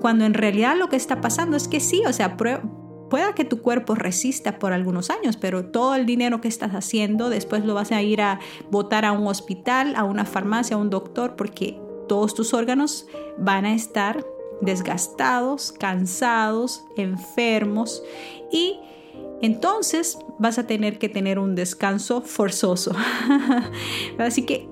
Cuando 0.02 0.26
en 0.26 0.34
realidad 0.34 0.76
lo 0.78 0.90
que 0.90 0.96
está 0.96 1.22
pasando 1.22 1.56
es 1.56 1.68
que 1.68 1.80
sí, 1.80 2.04
o 2.08 2.14
sea, 2.14 2.36
pueda 2.36 3.36
que 3.36 3.46
tu 3.46 3.62
cuerpo 3.62 3.94
resista 3.94 4.58
por 4.58 4.74
algunos 4.74 5.10
años, 5.10 5.38
pero 5.38 5.66
todo 5.66 5.96
el 5.96 6.06
dinero 6.06 6.42
que 6.42 6.48
estás 6.48 6.72
haciendo 6.72 7.30
después 7.30 7.64
lo 7.64 7.76
vas 7.76 7.92
a 7.92 8.02
ir 8.02 8.22
a 8.22 8.40
botar 8.72 9.06
a 9.06 9.12
un 9.12 9.28
hospital, 9.28 9.94
a 9.96 10.04
una 10.04 10.26
farmacia, 10.26 10.76
a 10.76 10.80
un 10.80 10.90
doctor, 10.90 11.36
porque 11.36 11.80
todos 12.08 12.34
tus 12.34 12.54
órganos 12.54 13.06
van 13.38 13.66
a 13.66 13.74
estar 13.74 14.26
desgastados, 14.62 15.72
cansados, 15.72 16.84
enfermos 16.96 18.04
y 18.52 18.80
entonces 19.42 20.18
vas 20.40 20.58
a 20.58 20.68
tener 20.68 21.00
que 21.00 21.10
tener 21.10 21.40
un 21.40 21.56
descanso 21.56 22.22
forzoso. 22.22 22.96
Así 24.18 24.44
que 24.44 24.70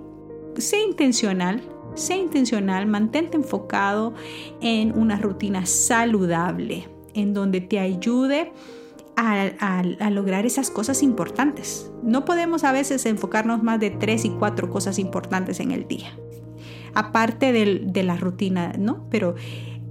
sé 0.58 0.82
intencional, 0.82 1.62
Sé 1.96 2.18
intencional, 2.18 2.88
mantente 2.88 3.38
enfocado 3.38 4.14
en 4.62 4.98
una 4.98 5.18
rutina 5.18 5.66
saludable, 5.66 6.88
en 7.14 7.34
donde 7.34 7.62
te 7.62 7.80
ayude 7.80 8.52
a, 9.16 10.10
lograr 10.10 10.46
esas 10.46 10.70
cosas 10.70 11.04
importantes. 11.04 11.92
No 12.04 12.24
podemos 12.24 12.64
a 12.64 12.72
veces 12.72 13.06
enfocarnos 13.06 13.64
más 13.64 13.80
de 13.80 13.92
tres 13.92 14.24
y 14.24 14.30
cuatro 14.30 14.70
cosas 14.70 14.98
importantes 14.98 15.60
en 15.60 15.72
el 15.72 15.88
día, 15.88 16.18
aparte 16.94 17.52
de 17.52 18.04
la 18.04 18.16
rutina, 18.16 18.74
¿no? 18.78 19.08
Pero 19.10 19.36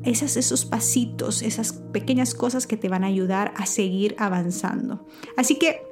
esas, 0.04 0.37
esos 0.37 0.64
pasitos, 0.64 1.42
esas 1.42 1.72
pequeñas 1.72 2.34
cosas 2.34 2.66
que 2.66 2.76
te 2.76 2.88
van 2.88 3.04
a 3.04 3.08
ayudar 3.08 3.52
a 3.56 3.66
seguir 3.66 4.14
avanzando. 4.18 5.06
Así 5.37 5.56
que 5.56 5.88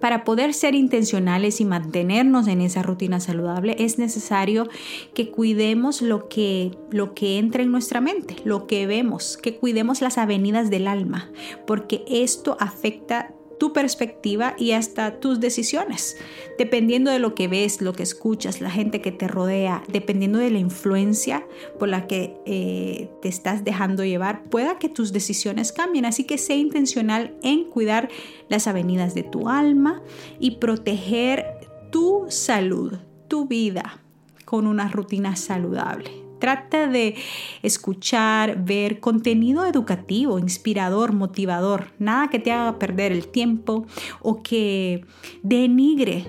para 0.00 0.24
poder 0.24 0.54
ser 0.54 0.74
intencionales 0.74 1.60
y 1.60 1.64
mantenernos 1.64 2.48
en 2.48 2.60
esa 2.60 2.82
rutina 2.82 3.20
saludable 3.20 3.76
es 3.78 3.98
necesario 3.98 4.68
que 5.14 5.30
cuidemos 5.30 6.02
lo 6.02 6.28
que, 6.28 6.72
lo 6.90 7.14
que 7.14 7.38
entra 7.38 7.62
en 7.62 7.70
nuestra 7.70 8.00
mente, 8.00 8.36
lo 8.44 8.66
que 8.66 8.86
vemos, 8.86 9.36
que 9.36 9.56
cuidemos 9.56 10.00
las 10.00 10.18
avenidas 10.18 10.70
del 10.70 10.88
alma, 10.88 11.30
porque 11.66 12.04
esto 12.08 12.56
afecta 12.58 13.34
tu 13.62 13.72
perspectiva 13.72 14.56
y 14.58 14.72
hasta 14.72 15.20
tus 15.20 15.38
decisiones. 15.38 16.16
Dependiendo 16.58 17.12
de 17.12 17.20
lo 17.20 17.36
que 17.36 17.46
ves, 17.46 17.80
lo 17.80 17.92
que 17.92 18.02
escuchas, 18.02 18.60
la 18.60 18.72
gente 18.72 19.00
que 19.00 19.12
te 19.12 19.28
rodea, 19.28 19.84
dependiendo 19.86 20.40
de 20.40 20.50
la 20.50 20.58
influencia 20.58 21.46
por 21.78 21.88
la 21.88 22.08
que 22.08 22.34
eh, 22.44 23.08
te 23.22 23.28
estás 23.28 23.62
dejando 23.62 24.04
llevar, 24.04 24.42
pueda 24.50 24.80
que 24.80 24.88
tus 24.88 25.12
decisiones 25.12 25.70
cambien. 25.70 26.06
Así 26.06 26.24
que 26.24 26.38
sé 26.38 26.56
intencional 26.56 27.36
en 27.44 27.62
cuidar 27.70 28.08
las 28.48 28.66
avenidas 28.66 29.14
de 29.14 29.22
tu 29.22 29.48
alma 29.48 30.02
y 30.40 30.56
proteger 30.56 31.46
tu 31.92 32.24
salud, 32.30 32.94
tu 33.28 33.46
vida 33.46 34.02
con 34.44 34.66
una 34.66 34.88
rutina 34.88 35.36
saludable. 35.36 36.21
Trata 36.42 36.88
de 36.88 37.14
escuchar, 37.62 38.64
ver 38.64 38.98
contenido 38.98 39.64
educativo, 39.64 40.40
inspirador, 40.40 41.12
motivador, 41.12 41.92
nada 42.00 42.30
que 42.30 42.40
te 42.40 42.50
haga 42.50 42.80
perder 42.80 43.12
el 43.12 43.28
tiempo 43.28 43.86
o 44.22 44.42
que 44.42 45.04
denigre 45.44 46.26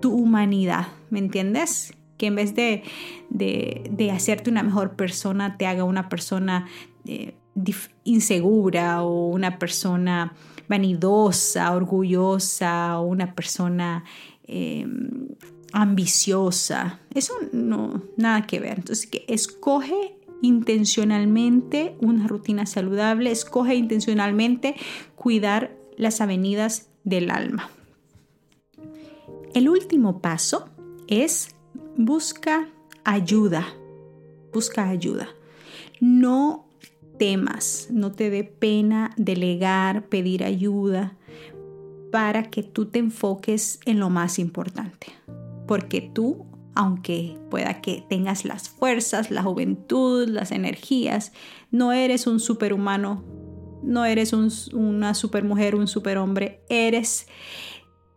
tu 0.00 0.14
humanidad, 0.14 0.86
¿me 1.10 1.18
entiendes? 1.18 1.92
Que 2.18 2.26
en 2.26 2.36
vez 2.36 2.54
de, 2.54 2.84
de, 3.30 4.10
hacerte 4.12 4.48
una 4.48 4.62
mejor 4.62 4.94
persona, 4.94 5.56
te 5.56 5.66
haga 5.66 5.82
una 5.82 6.08
persona 6.08 6.68
eh, 7.04 7.34
insegura 8.04 9.02
o 9.02 9.26
una 9.26 9.58
persona 9.58 10.34
vanidosa, 10.68 11.74
orgullosa 11.74 13.00
o 13.00 13.08
una 13.08 13.34
persona... 13.34 14.04
Em, 14.44 15.26
ambiciosa. 15.72 17.00
Eso 17.14 17.34
no, 17.52 18.02
nada 18.16 18.46
que 18.46 18.60
ver. 18.60 18.78
Entonces, 18.78 19.06
que 19.06 19.24
escoge 19.28 20.16
intencionalmente 20.42 21.96
una 22.00 22.26
rutina 22.28 22.66
saludable, 22.66 23.30
escoge 23.30 23.74
intencionalmente 23.74 24.76
cuidar 25.16 25.76
las 25.96 26.20
avenidas 26.20 26.88
del 27.04 27.30
alma. 27.30 27.70
El 29.54 29.68
último 29.68 30.20
paso 30.20 30.68
es 31.08 31.54
busca 31.96 32.68
ayuda. 33.04 33.66
Busca 34.52 34.88
ayuda. 34.88 35.28
No 36.00 36.66
temas, 37.18 37.88
no 37.90 38.12
te 38.12 38.30
dé 38.30 38.44
pena 38.44 39.12
delegar, 39.16 40.06
pedir 40.08 40.44
ayuda 40.44 41.16
para 42.12 42.44
que 42.44 42.62
tú 42.62 42.86
te 42.86 43.00
enfoques 43.00 43.80
en 43.84 43.98
lo 43.98 44.08
más 44.08 44.38
importante 44.38 45.08
porque 45.68 46.00
tú, 46.00 46.46
aunque 46.74 47.36
pueda 47.50 47.80
que 47.80 48.02
tengas 48.08 48.44
las 48.44 48.68
fuerzas, 48.68 49.30
la 49.30 49.44
juventud, 49.44 50.26
las 50.26 50.50
energías, 50.50 51.32
no 51.70 51.92
eres 51.92 52.26
un 52.26 52.40
superhumano, 52.40 53.22
no 53.84 54.04
eres 54.04 54.32
una 54.32 55.14
supermujer, 55.14 55.76
un 55.76 55.86
superhombre, 55.86 56.64
eres 56.68 57.28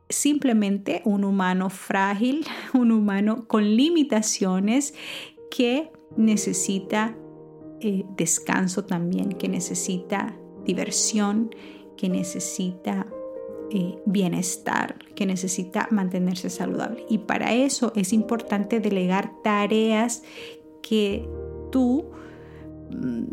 simplemente 0.10 1.02
un 1.06 1.24
humano 1.24 1.70
frágil, 1.70 2.46
un 2.74 2.92
humano 2.92 3.48
con 3.48 3.76
limitaciones 3.76 4.96
que 5.52 5.92
necesita 6.18 7.16
eh, 7.82 8.06
descanso 8.16 8.86
también, 8.86 9.34
que 9.34 9.50
necesita 9.50 10.38
diversión, 10.66 11.54
que 11.98 12.10
necesita 12.10 13.08
eh, 13.74 13.98
bienestar, 14.06 14.96
que 15.16 15.26
necesita 15.26 15.88
mantenerse 15.92 16.50
saludable. 16.50 17.06
Y 17.10 17.20
para 17.20 17.54
eso 17.54 17.94
es 17.96 18.12
importante 18.12 18.80
delegar 18.82 19.32
tareas 19.44 20.24
que 20.82 21.26
tú 21.72 22.06
mm, 22.90 23.24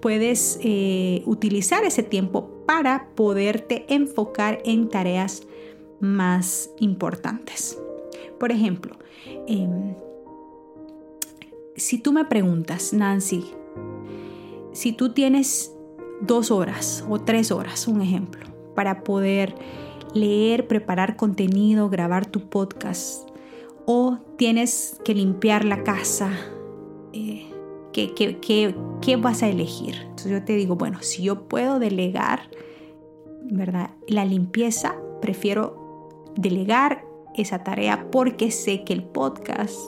puedes 0.00 0.58
eh, 0.62 1.22
utilizar 1.26 1.84
ese 1.84 2.02
tiempo 2.02 2.64
para 2.66 3.10
poderte 3.14 3.86
enfocar 3.88 4.60
en 4.64 4.88
tareas 4.88 5.46
más 6.00 6.70
importantes. 6.80 7.78
Por 8.40 8.50
ejemplo, 8.50 8.96
em, 9.46 9.94
si 11.76 11.98
tú 11.98 12.12
me 12.12 12.24
preguntas, 12.24 12.92
Nancy, 12.92 13.44
si 14.72 14.92
tú 14.92 15.12
tienes 15.12 15.72
dos 16.20 16.50
horas 16.50 17.04
o 17.08 17.20
tres 17.20 17.50
horas, 17.50 17.86
un 17.86 18.02
ejemplo, 18.02 18.55
para 18.76 19.02
poder 19.02 19.56
leer, 20.14 20.68
preparar 20.68 21.16
contenido, 21.16 21.88
grabar 21.88 22.26
tu 22.26 22.48
podcast, 22.48 23.28
o 23.86 24.18
tienes 24.36 25.00
que 25.04 25.14
limpiar 25.14 25.64
la 25.64 25.82
casa, 25.82 26.30
eh, 27.12 27.46
¿qué, 27.92 29.16
vas 29.20 29.42
a 29.42 29.48
elegir? 29.48 29.96
Entonces 30.02 30.32
yo 30.32 30.44
te 30.44 30.54
digo, 30.54 30.76
bueno, 30.76 30.98
si 31.02 31.22
yo 31.22 31.48
puedo 31.48 31.78
delegar, 31.78 32.50
¿verdad? 33.42 33.90
La 34.08 34.24
limpieza, 34.24 34.96
prefiero 35.20 36.32
delegar 36.36 37.04
esa 37.34 37.62
tarea 37.64 38.08
porque 38.10 38.50
sé 38.50 38.84
que 38.84 38.92
el 38.92 39.02
podcast, 39.02 39.78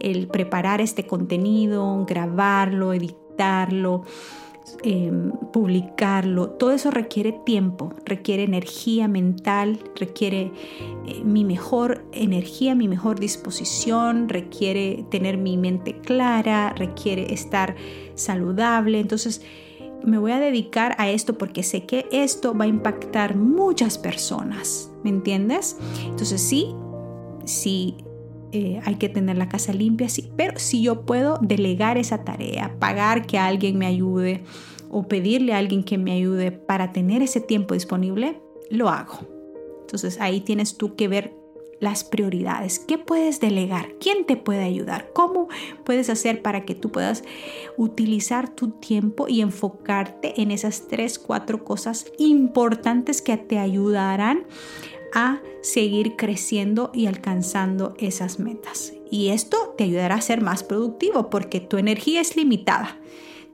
el 0.00 0.28
preparar 0.28 0.80
este 0.80 1.06
contenido, 1.06 2.04
grabarlo, 2.06 2.92
editarlo, 2.92 4.04
Em, 4.82 5.32
publicarlo, 5.52 6.50
todo 6.50 6.72
eso 6.72 6.90
requiere 6.90 7.32
tiempo, 7.32 7.92
requiere 8.04 8.44
energía 8.44 9.08
mental, 9.08 9.78
requiere 9.96 10.52
eh, 11.06 11.22
mi 11.24 11.44
mejor 11.44 12.04
energía, 12.12 12.74
mi 12.74 12.88
mejor 12.88 13.20
disposición, 13.20 14.28
requiere 14.28 15.04
tener 15.10 15.36
mi 15.36 15.56
mente 15.56 15.98
clara, 16.00 16.72
requiere 16.76 17.34
estar 17.34 17.76
saludable. 18.14 19.00
Entonces, 19.00 19.42
me 20.04 20.18
voy 20.18 20.32
a 20.32 20.40
dedicar 20.40 20.94
a 20.98 21.10
esto 21.10 21.36
porque 21.36 21.62
sé 21.62 21.84
que 21.84 22.06
esto 22.10 22.54
va 22.56 22.64
a 22.64 22.68
impactar 22.68 23.36
muchas 23.36 23.98
personas, 23.98 24.90
¿me 25.02 25.10
entiendes? 25.10 25.76
Entonces, 26.06 26.40
sí, 26.40 26.74
sí 27.44 27.96
eh, 28.52 28.80
hay 28.84 28.96
que 28.96 29.08
tener 29.08 29.36
la 29.38 29.48
casa 29.48 29.72
limpia, 29.72 30.08
sí, 30.08 30.30
pero 30.36 30.58
si 30.58 30.82
yo 30.82 31.02
puedo 31.02 31.38
delegar 31.40 31.98
esa 31.98 32.24
tarea, 32.24 32.74
pagar 32.78 33.26
que 33.26 33.38
alguien 33.38 33.78
me 33.78 33.86
ayude 33.86 34.42
o 34.90 35.06
pedirle 35.06 35.54
a 35.54 35.58
alguien 35.58 35.84
que 35.84 35.98
me 35.98 36.12
ayude 36.12 36.50
para 36.50 36.92
tener 36.92 37.22
ese 37.22 37.40
tiempo 37.40 37.74
disponible, 37.74 38.40
lo 38.70 38.88
hago. 38.88 39.20
Entonces 39.82 40.20
ahí 40.20 40.40
tienes 40.40 40.76
tú 40.76 40.96
que 40.96 41.08
ver 41.08 41.40
las 41.80 42.04
prioridades. 42.04 42.78
¿Qué 42.78 42.98
puedes 42.98 43.40
delegar? 43.40 43.94
¿Quién 44.00 44.26
te 44.26 44.36
puede 44.36 44.62
ayudar? 44.62 45.10
¿Cómo 45.12 45.48
puedes 45.84 46.10
hacer 46.10 46.42
para 46.42 46.64
que 46.64 46.74
tú 46.74 46.92
puedas 46.92 47.24
utilizar 47.76 48.54
tu 48.54 48.70
tiempo 48.70 49.26
y 49.28 49.40
enfocarte 49.40 50.40
en 50.42 50.50
esas 50.50 50.88
tres, 50.88 51.18
cuatro 51.18 51.64
cosas 51.64 52.06
importantes 52.18 53.22
que 53.22 53.36
te 53.38 53.58
ayudarán 53.58 54.44
a 55.14 55.40
seguir 55.62 56.16
creciendo 56.16 56.90
y 56.94 57.06
alcanzando 57.06 57.94
esas 57.98 58.38
metas. 58.38 58.92
Y 59.10 59.28
esto 59.28 59.74
te 59.76 59.84
ayudará 59.84 60.16
a 60.16 60.20
ser 60.20 60.40
más 60.40 60.62
productivo 60.62 61.30
porque 61.30 61.60
tu 61.60 61.78
energía 61.78 62.20
es 62.20 62.36
limitada. 62.36 62.96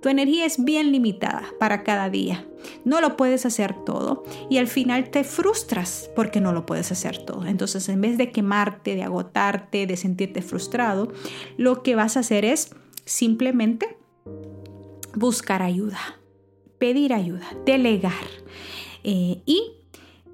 Tu 0.02 0.10
energía 0.10 0.44
es 0.44 0.62
bien 0.62 0.92
limitada 0.92 1.42
para 1.58 1.82
cada 1.82 2.10
día. 2.10 2.46
No 2.84 3.00
lo 3.00 3.16
puedes 3.16 3.46
hacer 3.46 3.74
todo 3.84 4.24
y 4.50 4.58
al 4.58 4.66
final 4.66 5.10
te 5.10 5.24
frustras 5.24 6.10
porque 6.14 6.40
no 6.40 6.52
lo 6.52 6.66
puedes 6.66 6.92
hacer 6.92 7.24
todo. 7.24 7.46
Entonces, 7.46 7.88
en 7.88 8.00
vez 8.00 8.18
de 8.18 8.30
quemarte, 8.30 8.94
de 8.94 9.02
agotarte, 9.02 9.86
de 9.86 9.96
sentirte 9.96 10.42
frustrado, 10.42 11.12
lo 11.56 11.82
que 11.82 11.94
vas 11.94 12.16
a 12.16 12.20
hacer 12.20 12.44
es 12.44 12.74
simplemente 13.04 13.96
buscar 15.14 15.62
ayuda, 15.62 16.20
pedir 16.78 17.14
ayuda, 17.14 17.48
delegar 17.64 18.12
eh, 19.02 19.40
y 19.46 19.72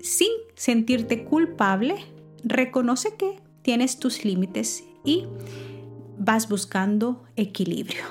sin 0.00 0.30
sentirte 0.62 1.25
culpable, 1.25 1.96
reconoce 2.44 3.16
que 3.16 3.40
tienes 3.62 3.98
tus 3.98 4.25
límites 4.25 4.85
y 5.05 5.27
vas 6.20 6.48
buscando 6.48 7.25
equilibrio. 7.35 8.05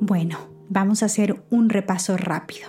Bueno, 0.00 0.40
vamos 0.68 1.04
a 1.04 1.06
hacer 1.06 1.44
un 1.50 1.68
repaso 1.68 2.16
rápido. 2.16 2.68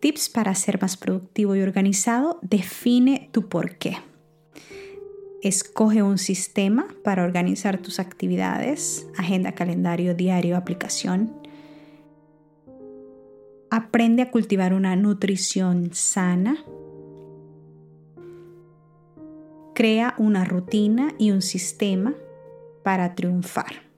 Tips 0.00 0.28
para 0.28 0.52
ser 0.56 0.82
más 0.82 0.96
productivo 0.96 1.54
y 1.54 1.62
organizado. 1.62 2.40
Define 2.42 3.28
tu 3.30 3.48
por 3.48 3.76
qué. 3.76 3.98
Escoge 5.44 6.02
un 6.02 6.18
sistema 6.18 6.88
para 7.04 7.22
organizar 7.22 7.78
tus 7.78 8.00
actividades, 8.00 9.06
agenda, 9.16 9.52
calendario, 9.52 10.16
diario, 10.16 10.56
aplicación. 10.56 11.39
Aprende 13.70 14.22
a 14.22 14.30
cultivar 14.32 14.74
una 14.74 14.96
nutrición 14.96 15.90
sana. 15.92 16.64
Crea 19.74 20.14
una 20.18 20.44
rutina 20.44 21.14
y 21.18 21.30
un 21.30 21.40
sistema 21.40 22.14
para 22.82 23.14
triunfar. 23.14 23.88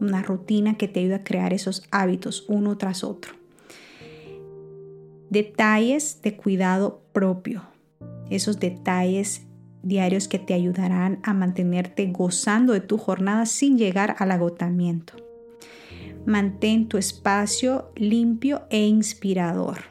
Una 0.00 0.22
rutina 0.22 0.78
que 0.78 0.88
te 0.88 1.00
ayude 1.00 1.16
a 1.16 1.24
crear 1.24 1.52
esos 1.52 1.86
hábitos 1.90 2.46
uno 2.48 2.78
tras 2.78 3.04
otro. 3.04 3.34
Detalles 5.28 6.22
de 6.22 6.36
cuidado 6.36 7.02
propio. 7.12 7.62
Esos 8.30 8.58
detalles 8.58 9.42
diarios 9.82 10.28
que 10.28 10.38
te 10.38 10.54
ayudarán 10.54 11.20
a 11.22 11.34
mantenerte 11.34 12.06
gozando 12.06 12.72
de 12.72 12.80
tu 12.80 12.96
jornada 12.96 13.44
sin 13.44 13.76
llegar 13.76 14.16
al 14.18 14.30
agotamiento. 14.30 15.14
Mantén 16.26 16.88
tu 16.88 16.96
espacio 16.96 17.92
limpio 17.96 18.62
e 18.70 18.86
inspirador. 18.86 19.84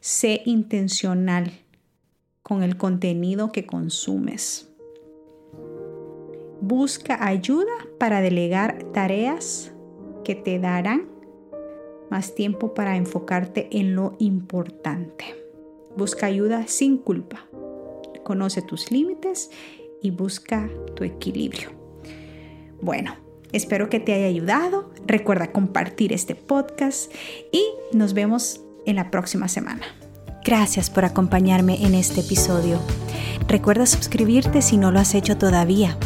Sé 0.00 0.42
intencional 0.44 1.50
con 2.42 2.62
el 2.62 2.76
contenido 2.76 3.52
que 3.52 3.64
consumes. 3.64 4.68
Busca 6.60 7.26
ayuda 7.26 7.72
para 7.98 8.20
delegar 8.20 8.84
tareas 8.92 9.72
que 10.24 10.34
te 10.34 10.58
darán 10.58 11.08
más 12.10 12.34
tiempo 12.34 12.74
para 12.74 12.96
enfocarte 12.96 13.68
en 13.72 13.94
lo 13.94 14.14
importante. 14.18 15.24
Busca 15.96 16.26
ayuda 16.26 16.66
sin 16.66 16.98
culpa. 16.98 17.46
Conoce 18.24 18.60
tus 18.60 18.90
límites 18.90 19.50
y 20.02 20.10
busca 20.10 20.68
tu 20.94 21.04
equilibrio. 21.04 21.70
Bueno, 22.80 23.25
Espero 23.52 23.88
que 23.88 24.00
te 24.00 24.12
haya 24.12 24.26
ayudado. 24.26 24.90
Recuerda 25.06 25.52
compartir 25.52 26.12
este 26.12 26.34
podcast 26.34 27.12
y 27.52 27.64
nos 27.92 28.14
vemos 28.14 28.60
en 28.86 28.96
la 28.96 29.10
próxima 29.10 29.48
semana. 29.48 29.86
Gracias 30.44 30.90
por 30.90 31.04
acompañarme 31.04 31.84
en 31.84 31.94
este 31.94 32.20
episodio. 32.20 32.78
Recuerda 33.48 33.86
suscribirte 33.86 34.62
si 34.62 34.76
no 34.76 34.92
lo 34.92 35.00
has 35.00 35.14
hecho 35.14 35.36
todavía. 35.36 35.96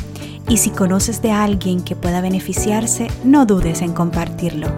Y 0.49 0.57
si 0.57 0.71
conoces 0.71 1.23
de 1.23 1.31
alguien 1.31 1.83
que 1.83 1.95
pueda 1.95 2.21
beneficiarse, 2.21 3.07
no 3.23 3.47
dudes 3.47 3.83
en 3.83 3.93
compartirlo. 3.93 4.69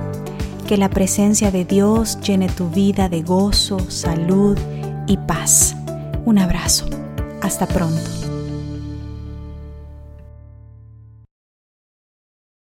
Que 0.66 0.77
la 0.77 0.90
presencia 0.90 1.51
de 1.51 1.64
Dios 1.64 2.20
llene 2.20 2.48
tu 2.48 2.68
vida 2.68 3.09
de 3.09 3.22
gozo, 3.22 3.79
salud 3.88 4.59
y 5.07 5.16
paz. 5.16 5.77
Un 6.25 6.38
abrazo. 6.38 6.87
Hasta 7.40 7.66
pronto. 7.66 8.21